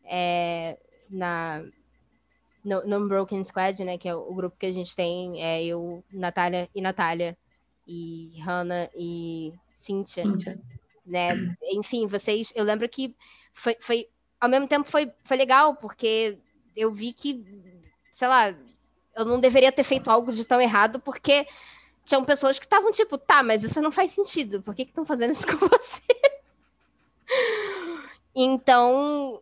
[0.05, 0.77] é,
[1.09, 1.65] na,
[2.63, 3.97] no, no Broken Squad, né?
[3.97, 7.37] Que é o, o grupo que a gente tem, é eu, Natália e Natália,
[7.87, 10.59] e Hannah e Cynthia, Cíntia.
[11.05, 11.55] né?
[11.73, 12.51] Enfim, vocês.
[12.55, 13.15] Eu lembro que
[13.53, 14.07] foi, foi
[14.39, 16.37] ao mesmo tempo foi, foi legal, porque
[16.75, 17.43] eu vi que,
[18.11, 18.55] sei lá,
[19.15, 21.45] eu não deveria ter feito algo de tão errado, porque
[22.05, 25.31] tinham pessoas que estavam tipo, tá, mas isso não faz sentido, por que estão fazendo
[25.31, 26.01] isso com você?
[28.33, 29.41] Então,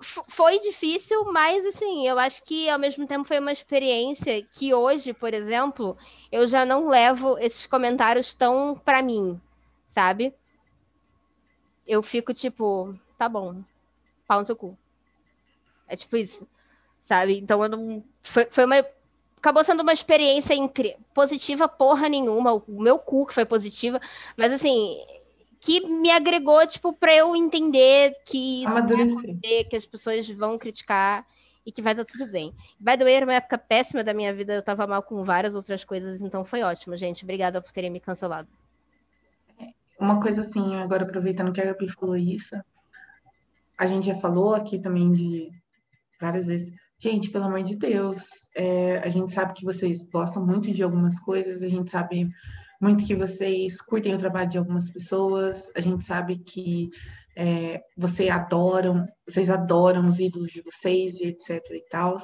[0.00, 5.12] foi difícil, mas assim, eu acho que ao mesmo tempo foi uma experiência que hoje,
[5.12, 5.96] por exemplo,
[6.32, 9.40] eu já não levo esses comentários tão pra mim,
[9.90, 10.34] sabe?
[11.86, 13.62] Eu fico tipo, tá bom,
[14.26, 14.78] pau no seu cu.
[15.86, 16.46] É tipo isso,
[17.02, 17.38] sabe?
[17.38, 18.04] Então eu não.
[18.22, 18.84] Foi, foi uma.
[19.36, 24.00] Acabou sendo uma experiência entre positiva porra nenhuma, o meu cu que foi positiva,
[24.36, 25.02] mas assim,
[25.60, 30.58] que me agregou, tipo, pra eu entender que isso vai acontecer, que as pessoas vão
[30.58, 31.26] criticar
[31.64, 32.54] e que vai dar tudo bem.
[32.80, 35.54] By the way, era uma época péssima da minha vida, eu tava mal com várias
[35.54, 37.24] outras coisas, então foi ótimo, gente.
[37.24, 38.48] Obrigada por terem me cancelado.
[39.98, 42.56] Uma coisa assim, agora aproveitando que a Gabi falou isso,
[43.76, 45.50] a gente já falou aqui também de
[46.18, 46.72] várias vezes.
[46.98, 51.20] Gente, pelo amor de Deus, é, a gente sabe que vocês gostam muito de algumas
[51.20, 52.30] coisas, a gente sabe
[52.80, 56.88] muito que vocês curtem o trabalho de algumas pessoas, a gente sabe que
[57.36, 62.16] é, vocês adoram, vocês adoram os ídolos de vocês e etc e tal.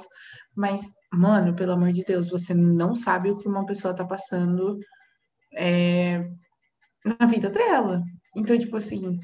[0.55, 0.81] Mas,
[1.13, 4.79] mano, pelo amor de Deus, você não sabe o que uma pessoa tá passando
[5.55, 6.27] é,
[7.05, 8.03] na vida dela.
[8.35, 9.19] Então, tipo assim,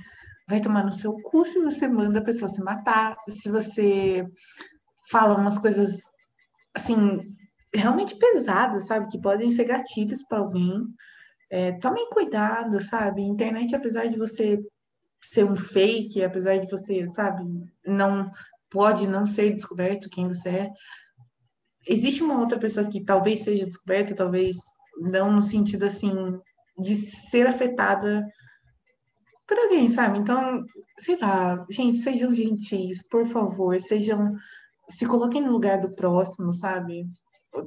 [0.49, 4.25] vai tomar no seu cu se você manda a pessoa se matar, se você
[5.11, 5.99] fala umas coisas
[6.75, 7.21] assim,
[7.75, 9.09] realmente pesadas, sabe?
[9.09, 10.85] Que podem ser gatilhos para alguém.
[11.53, 13.21] É, tomem cuidado, sabe?
[13.21, 14.59] Internet, apesar de você
[15.23, 17.45] ser um fake, apesar de você, sabe,
[17.87, 18.31] não
[18.71, 20.71] pode não ser descoberto quem você é.
[21.87, 24.57] Existe uma outra pessoa que talvez seja descoberta, talvez
[24.99, 26.11] não no sentido assim
[26.79, 28.27] de ser afetada
[29.47, 30.21] por alguém, sabe?
[30.21, 30.65] Então,
[31.01, 34.35] sei lá, gente, sejam gentis, por favor, sejam
[34.89, 37.07] se coloquem no lugar do próximo, sabe?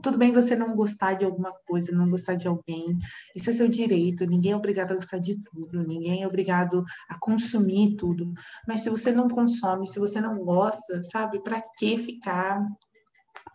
[0.01, 2.97] Tudo bem você não gostar de alguma coisa, não gostar de alguém,
[3.35, 7.19] isso é seu direito, ninguém é obrigado a gostar de tudo, ninguém é obrigado a
[7.19, 8.33] consumir tudo.
[8.67, 12.65] Mas se você não consome, se você não gosta, sabe, para que ficar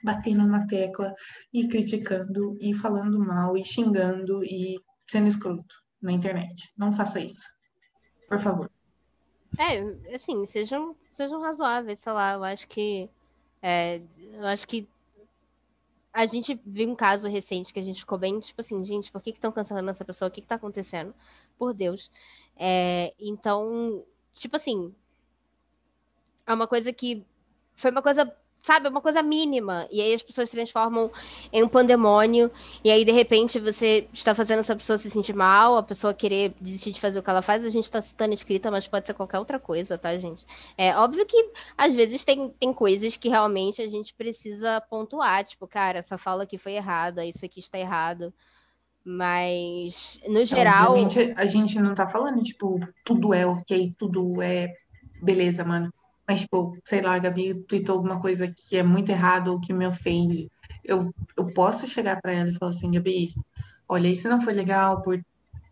[0.05, 1.15] batendo na tecla
[1.53, 6.73] e criticando e falando mal e xingando e sendo escroto na internet?
[6.79, 7.45] Não faça isso.
[8.29, 8.71] Por favor.
[9.59, 13.11] É, assim, sejam, sejam razoáveis, sei lá, eu acho que.
[13.61, 14.01] É,
[14.33, 14.89] eu acho que
[16.13, 19.23] a gente viu um caso recente que a gente ficou bem, tipo assim, gente, por
[19.23, 20.29] que estão cancelando essa pessoa?
[20.29, 21.15] O que, está acontecendo?
[21.59, 22.11] Por Deus.
[22.57, 24.95] É, então, tipo assim,
[26.47, 27.25] é uma coisa que
[27.75, 29.87] foi uma coisa sabe, uma coisa mínima.
[29.91, 31.11] E aí as pessoas se transformam
[31.53, 32.51] em um pandemônio.
[32.85, 36.55] E aí, de repente, você está fazendo essa pessoa se sentir mal, a pessoa querer
[36.61, 37.65] desistir de fazer o que ela faz.
[37.65, 40.47] A gente está citando escrita, mas pode ser qualquer outra coisa, tá, gente?
[40.77, 45.45] É óbvio que às vezes tem, tem coisas que realmente a gente precisa pontuar.
[45.45, 48.33] Tipo, cara, essa fala aqui foi errada, isso aqui está errado.
[49.03, 50.93] Mas, no geral.
[50.93, 54.75] Obviamente, a gente não tá falando, tipo, tudo é ok, tudo é
[55.23, 55.93] beleza, mano.
[56.31, 59.73] Mas, tipo, sei lá, a Gabi tweetou alguma coisa que é muito errado ou que
[59.73, 60.49] me ofende.
[60.85, 63.35] Eu, eu posso chegar para ela e falar assim, Gabi,
[63.89, 65.21] olha, isso não foi legal por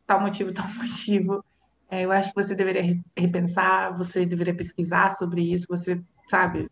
[0.05, 1.45] tal motivo, tal motivo.
[1.89, 2.83] É, eu acho que você deveria
[3.17, 6.69] repensar, você deveria pesquisar sobre isso, você, sabe,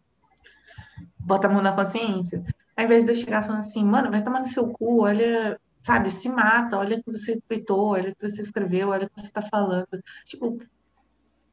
[1.20, 2.42] bota a mão na consciência.
[2.76, 6.10] Ao invés de eu chegar falando assim, mano, vai tomar no seu cu, olha, sabe,
[6.10, 9.20] se mata, olha o que você tweetou, olha o que você escreveu, olha o que
[9.20, 9.86] você tá falando.
[10.24, 10.58] Tipo,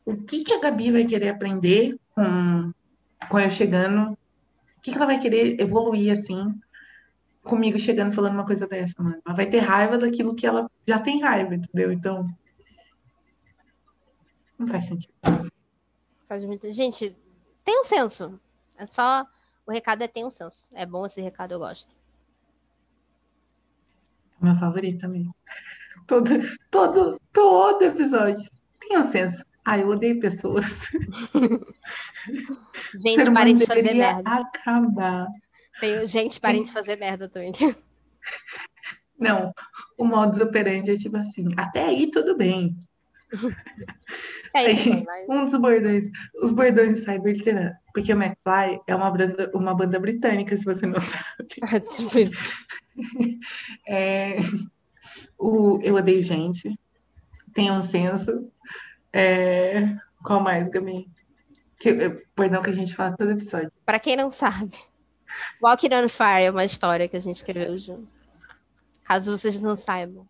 [0.04, 2.74] o que, que a Gabi vai querer aprender com,
[3.30, 4.14] com eu chegando?
[4.14, 6.54] O que, que ela vai querer evoluir assim?
[7.44, 9.22] Comigo chegando falando uma coisa dessa, mano.
[9.26, 11.92] Ela vai ter raiva daquilo que ela já tem raiva, entendeu?
[11.92, 12.28] Então.
[14.58, 15.14] Não faz sentido.
[16.28, 16.72] Faz muito.
[16.72, 17.16] Gente,
[17.64, 18.40] tem um senso.
[18.78, 19.28] É só.
[19.66, 20.68] O recado é tem um senso.
[20.74, 21.94] É bom esse recado, eu gosto.
[24.42, 25.30] É meu favorito também.
[26.06, 26.30] Todo,
[26.70, 28.50] todo, todo episódio.
[28.80, 29.46] Tem um senso.
[29.66, 30.88] Ai, eu odeio pessoas.
[33.00, 34.30] Gente, parem de fazer merda.
[34.30, 35.28] acabar.
[35.80, 37.52] Tenho, gente, parem de fazer merda também.
[39.18, 39.54] Não,
[39.98, 42.76] o modus operandi é tipo assim, até aí tudo bem.
[44.56, 45.28] É isso, aí, mas...
[45.28, 46.08] Um dos bordões,
[46.44, 50.64] os bordões de cyber literário, porque o McFly é uma banda, uma banda britânica, se
[50.64, 51.24] você não sabe.
[51.64, 52.20] Ah, tipo
[53.88, 54.38] é,
[55.40, 56.80] o Eu Odeio Gente,
[57.56, 58.38] tem um senso,
[59.14, 59.96] é...
[60.24, 61.10] Qual mais, Gabi?
[61.80, 63.72] Que, perdão que a gente fala todo episódio.
[63.86, 64.76] Para quem não sabe,
[65.62, 68.08] Walking on Fire é uma história que a gente escreveu junto.
[69.04, 70.28] Caso vocês não saibam.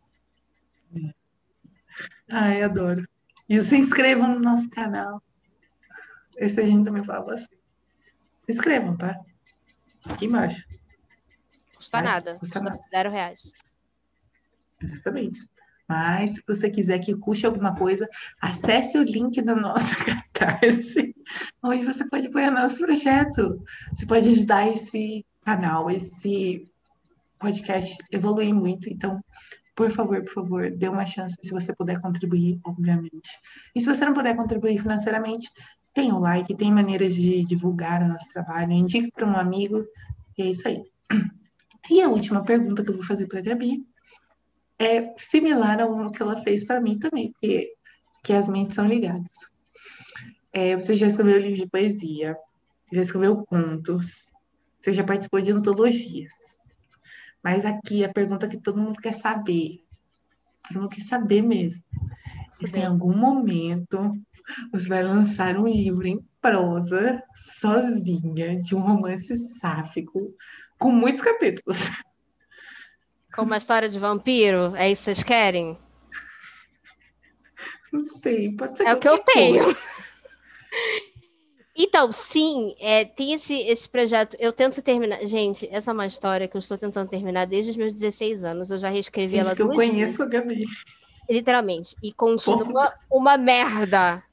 [2.29, 3.07] Ai, adoro.
[3.47, 5.21] E se inscrevam no nosso canal.
[6.35, 7.55] Esse a gente também fala assim.
[8.45, 9.19] Se inscrevam, tá?
[10.05, 10.63] Aqui embaixo.
[11.75, 12.05] Custa Vai?
[12.05, 12.35] nada.
[12.39, 12.79] Custa nada.
[12.89, 13.41] Zero reais.
[14.81, 15.47] Exatamente.
[15.87, 18.07] Mas, se você quiser que custe alguma coisa,
[18.41, 19.95] acesse o link do nosso
[20.33, 21.13] Catarse,
[21.61, 23.61] onde você pode apoiar nosso projeto.
[23.93, 26.65] Você pode ajudar esse canal, esse
[27.39, 28.89] podcast evoluir muito.
[28.89, 29.21] Então,
[29.75, 33.29] por favor, por favor, dê uma chance se você puder contribuir, obviamente.
[33.75, 35.49] E se você não puder contribuir financeiramente,
[35.93, 39.83] tem o like, tem maneiras de divulgar o nosso trabalho, indique para um amigo,
[40.37, 40.81] e é isso aí.
[41.89, 43.83] E a última pergunta que eu vou fazer para a Gabi
[44.85, 47.73] é similar ao que ela fez para mim também, porque
[48.23, 49.27] que as mentes são ligadas.
[50.51, 52.37] É, você já escreveu livro de poesia,
[52.91, 54.27] já escreveu contos,
[54.79, 56.33] você já participou de antologias.
[57.43, 59.83] Mas aqui a pergunta que todo mundo quer saber,
[60.67, 61.83] todo mundo quer saber mesmo,
[62.61, 64.11] é se em algum momento
[64.71, 70.33] você vai lançar um livro em prosa, sozinha, de um romance sáfico,
[70.77, 71.89] com muitos capítulos.
[73.35, 74.75] Com uma história de vampiro?
[74.75, 75.77] É isso que vocês querem?
[77.91, 78.87] Não sei, pode ser.
[78.87, 79.75] É o que eu tenho.
[81.75, 84.37] Então, sim, é, tem esse, esse projeto.
[84.39, 85.25] Eu tento terminar.
[85.25, 88.69] Gente, essa é uma história que eu estou tentando terminar desde os meus 16 anos.
[88.69, 90.65] Eu já reescrevi Isso ela que eu conheço a Gabi.
[91.27, 91.95] Literalmente.
[92.03, 94.23] E continua uma merda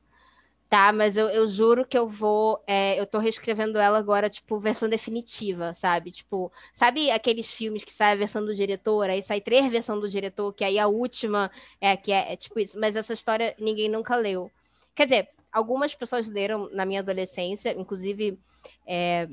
[0.71, 0.93] tá?
[0.93, 2.63] Mas eu, eu juro que eu vou.
[2.67, 6.13] É, eu tô reescrevendo ela agora, tipo, versão definitiva, sabe?
[6.13, 10.09] Tipo, sabe aqueles filmes que sai a versão do diretor, aí sai três versões do
[10.09, 12.79] diretor, que aí a última é que é, é tipo isso.
[12.79, 14.51] Mas essa história ninguém nunca leu.
[14.95, 18.39] Quer dizer, algumas pessoas leram na minha adolescência, inclusive,
[18.87, 19.27] é,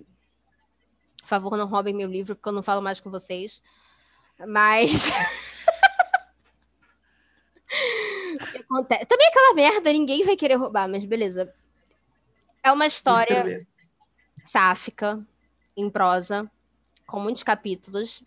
[1.22, 3.62] por favor, não roubem meu livro, porque eu não falo mais com vocês.
[4.40, 5.12] Mas.
[8.38, 11.54] Também é aquela merda, ninguém vai querer roubar, mas beleza.
[12.64, 13.66] É uma história
[14.46, 15.26] sáfica,
[15.76, 16.50] em prosa,
[17.06, 18.22] com muitos capítulos.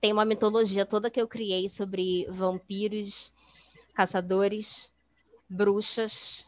[0.00, 3.32] Tem uma mitologia toda que eu criei sobre vampiros,
[3.94, 4.90] caçadores,
[5.48, 6.46] bruxas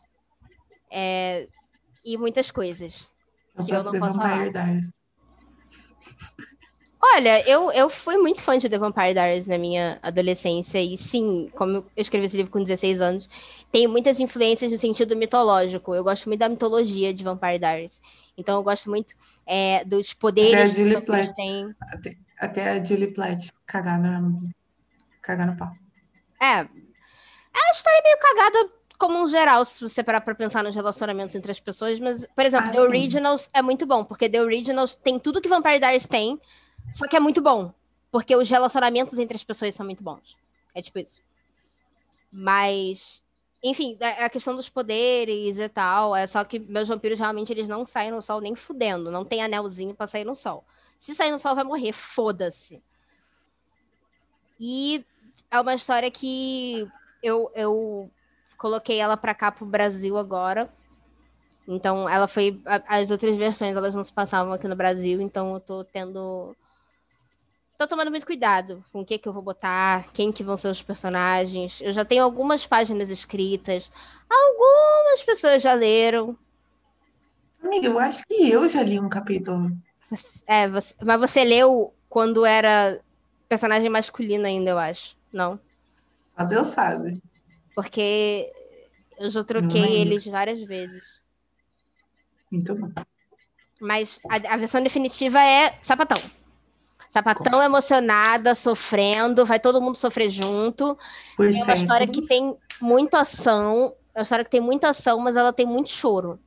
[0.90, 1.48] é,
[2.04, 3.08] e muitas coisas.
[3.66, 4.50] Que eu não posso falar.
[7.04, 11.50] Olha, eu, eu fui muito fã de The Vampire Diaries na minha adolescência, e sim,
[11.56, 13.28] como eu escrevi esse livro com 16 anos,
[13.72, 15.96] tem muitas influências no sentido mitológico.
[15.96, 18.00] Eu gosto muito da mitologia de Vampire Diaries.
[18.38, 19.14] Então eu gosto muito
[19.44, 21.74] é, dos poderes até a que Platt, têm.
[21.80, 24.48] Até, até, a Julie Platt cagar no,
[25.20, 25.72] cagar no pau.
[26.40, 26.60] É.
[26.60, 31.34] É uma história meio cagada como um geral, se você parar pra pensar nos relacionamentos
[31.34, 32.84] entre as pessoas, mas, por exemplo, ah, The sim.
[32.84, 36.40] Originals é muito bom, porque The Originals tem tudo que Vampire Diaries tem,
[36.92, 37.72] só que é muito bom.
[38.10, 40.36] Porque os relacionamentos entre as pessoas são muito bons.
[40.74, 41.22] É tipo isso.
[42.30, 43.22] Mas,
[43.62, 47.86] enfim, a questão dos poderes e tal, é só que meus vampiros realmente eles não
[47.86, 49.10] saem no sol nem fudendo.
[49.10, 50.62] Não tem anelzinho pra sair no sol.
[50.98, 51.92] Se sair no sol, vai morrer.
[51.92, 52.82] Foda-se.
[54.60, 55.04] E
[55.50, 56.86] é uma história que
[57.22, 58.10] eu, eu
[58.58, 60.72] coloquei ela pra cá pro Brasil agora.
[61.66, 62.60] Então, ela foi.
[62.86, 66.54] As outras versões elas não se passavam aqui no Brasil, então eu tô tendo
[67.78, 70.68] tô tomando muito cuidado com o que que eu vou botar, quem que vão ser
[70.68, 71.80] os personagens.
[71.80, 73.90] Eu já tenho algumas páginas escritas.
[74.30, 76.36] Algumas pessoas já leram.
[77.62, 79.70] Amiga, eu acho que eu já li um capítulo.
[80.46, 83.00] É, você, mas você leu quando era
[83.48, 85.16] personagem masculino ainda, eu acho.
[85.32, 85.58] Não?
[86.36, 87.20] Só Deus sabe.
[87.74, 88.52] Porque
[89.18, 91.02] eu já troquei eles várias vezes.
[92.50, 92.90] Muito bom.
[93.80, 96.18] Mas a, a versão definitiva é sapatão.
[97.12, 100.96] Sapatão emocionada, sofrendo, vai todo mundo sofrer junto.
[101.38, 105.36] É uma história que tem muita ação, é uma história que tem muita ação, mas
[105.36, 106.40] ela tem muito choro.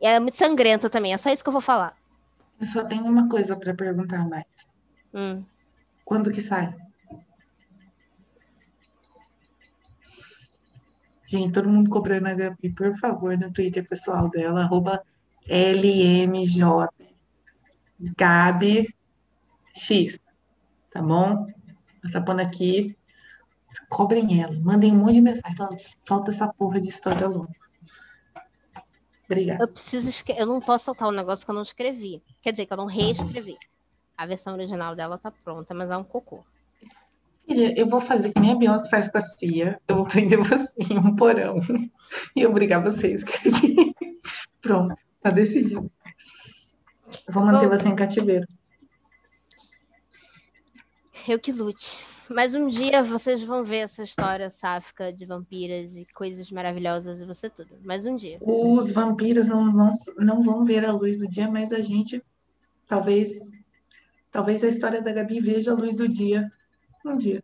[0.00, 1.96] E ela é muito sangrenta também, é só isso que eu vou falar.
[2.60, 4.46] Eu só tenho uma coisa para perguntar mais.
[5.14, 5.44] Hum.
[6.04, 6.74] Quando que sai?
[11.24, 15.04] Gente, todo mundo cobrando a Gabi, por favor, no Twitter pessoal dela, arroba
[15.48, 17.03] LMJ
[18.16, 18.94] Gabi
[19.74, 20.18] X,
[20.92, 21.46] tá bom?
[22.02, 22.96] Ela tá pondo aqui.
[23.88, 25.76] Cobrem ela, mandem um monte de mensagem, falando,
[26.06, 27.50] solta essa porra de história longa.
[29.24, 29.64] Obrigada.
[29.64, 32.22] Eu preciso escrever, eu não posso soltar um negócio que eu não escrevi.
[32.40, 33.56] Quer dizer, que eu não reescrevi.
[34.16, 36.44] A versão original dela tá pronta, mas é um cocô.
[37.46, 39.80] Filha, eu vou fazer que nem a Beyoncé faz com a Cia.
[39.88, 41.58] Eu vou prender você em um porão
[42.36, 43.92] e obrigar você a escrever.
[44.60, 45.90] Pronto, tá decidido.
[47.26, 48.46] Eu vou manter Bom, você em cativeiro.
[51.26, 51.98] Eu que lute.
[52.28, 57.26] Mas um dia vocês vão ver essa história sáfica de vampiras e coisas maravilhosas e
[57.26, 57.76] você tudo.
[57.82, 58.38] Mas um dia.
[58.40, 62.22] Os vampiros não vão, não vão ver a luz do dia, mas a gente
[62.86, 63.30] talvez
[64.30, 66.50] talvez a história da Gabi veja a luz do dia
[67.04, 67.42] um dia.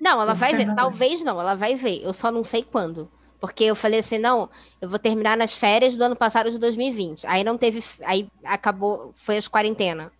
[0.00, 0.74] Não, ela vai ver.
[0.74, 2.02] Talvez não, ela vai ver.
[2.02, 3.10] Eu só não sei quando.
[3.42, 4.48] Porque eu falei assim, não,
[4.80, 7.26] eu vou terminar nas férias do ano passado de 2020.
[7.26, 7.82] Aí não teve.
[8.04, 10.12] Aí acabou, foi as quarentena.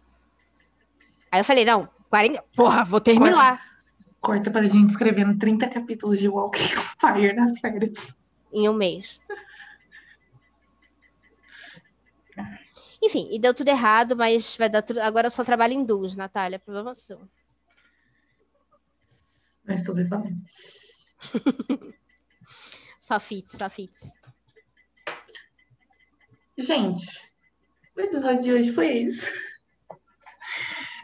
[1.31, 2.43] Aí eu falei, não, quarentena.
[2.57, 3.59] Porra, vou terminar.
[3.59, 6.59] Corta, corta pra gente escrevendo 30 capítulos de Walking
[7.01, 8.17] Fire nas férias.
[8.53, 9.21] Em um mês.
[13.01, 14.99] Enfim, e deu tudo errado, mas vai dar tudo.
[14.99, 17.21] Agora eu só trabalho em duas, Natália, problema seu.
[19.65, 20.43] Mas estou reclamando.
[23.03, 23.59] Só fits.
[26.57, 27.05] Gente,
[27.97, 29.27] o episódio de hoje foi isso.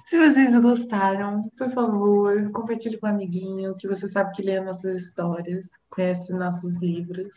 [0.07, 4.97] Se vocês gostaram, por favor, compartilhe com um amiguinho que você sabe que lê nossas
[4.97, 7.35] histórias, conhece nossos livros.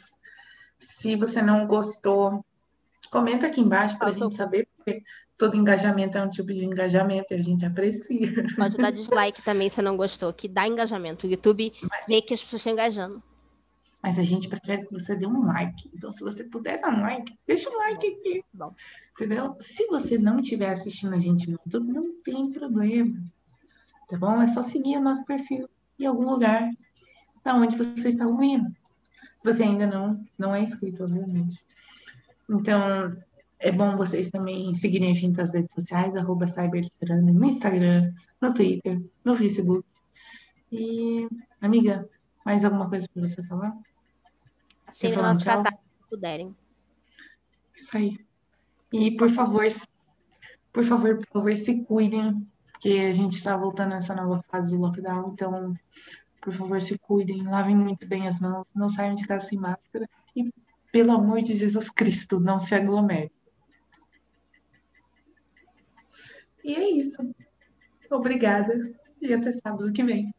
[0.78, 2.46] Se você não gostou,
[3.10, 5.02] comenta aqui embaixo para a gente saber, porque
[5.38, 8.32] todo engajamento é um tipo de engajamento e a gente aprecia.
[8.56, 11.26] Pode dar dislike também se não gostou, que dá engajamento.
[11.26, 11.74] O YouTube
[12.08, 13.31] vê que as pessoas estão engajando.
[14.02, 15.90] Mas a gente prefere que você dê um like.
[15.94, 18.44] Então, se você puder dar um like, deixa um like aqui.
[18.54, 18.74] Bom.
[19.14, 19.56] Entendeu?
[19.60, 23.22] Se você não estiver assistindo a gente no YouTube, não tem problema.
[24.10, 24.42] Tá bom?
[24.42, 25.70] É só seguir o nosso perfil
[26.00, 26.70] em algum lugar
[27.44, 28.74] da onde você está ouvindo.
[29.44, 31.60] Você ainda não, não é inscrito, obviamente.
[32.50, 33.16] Então,
[33.60, 36.48] é bom vocês também seguirem a gente nas redes sociais, arroba
[37.22, 38.12] no Instagram,
[38.42, 39.86] no Twitter, no Facebook.
[40.72, 41.28] E,
[41.62, 42.10] amiga,
[42.46, 43.78] Mais alguma coisa para você falar?
[44.92, 46.56] Assinem Quer o falar um nosso catálogo se puderem.
[47.76, 48.26] Isso aí.
[48.92, 49.66] E por favor,
[50.72, 54.82] por favor, por favor, se cuidem, porque a gente está voltando nessa nova fase do
[54.82, 55.74] lockdown, então,
[56.42, 60.10] por favor, se cuidem, lavem muito bem as mãos, não saiam de casa sem máscara
[60.36, 60.52] e,
[60.92, 63.32] pelo amor de Jesus Cristo, não se aglomerem.
[66.64, 67.18] E é isso.
[68.12, 70.34] Obrigada e até sábado que vem.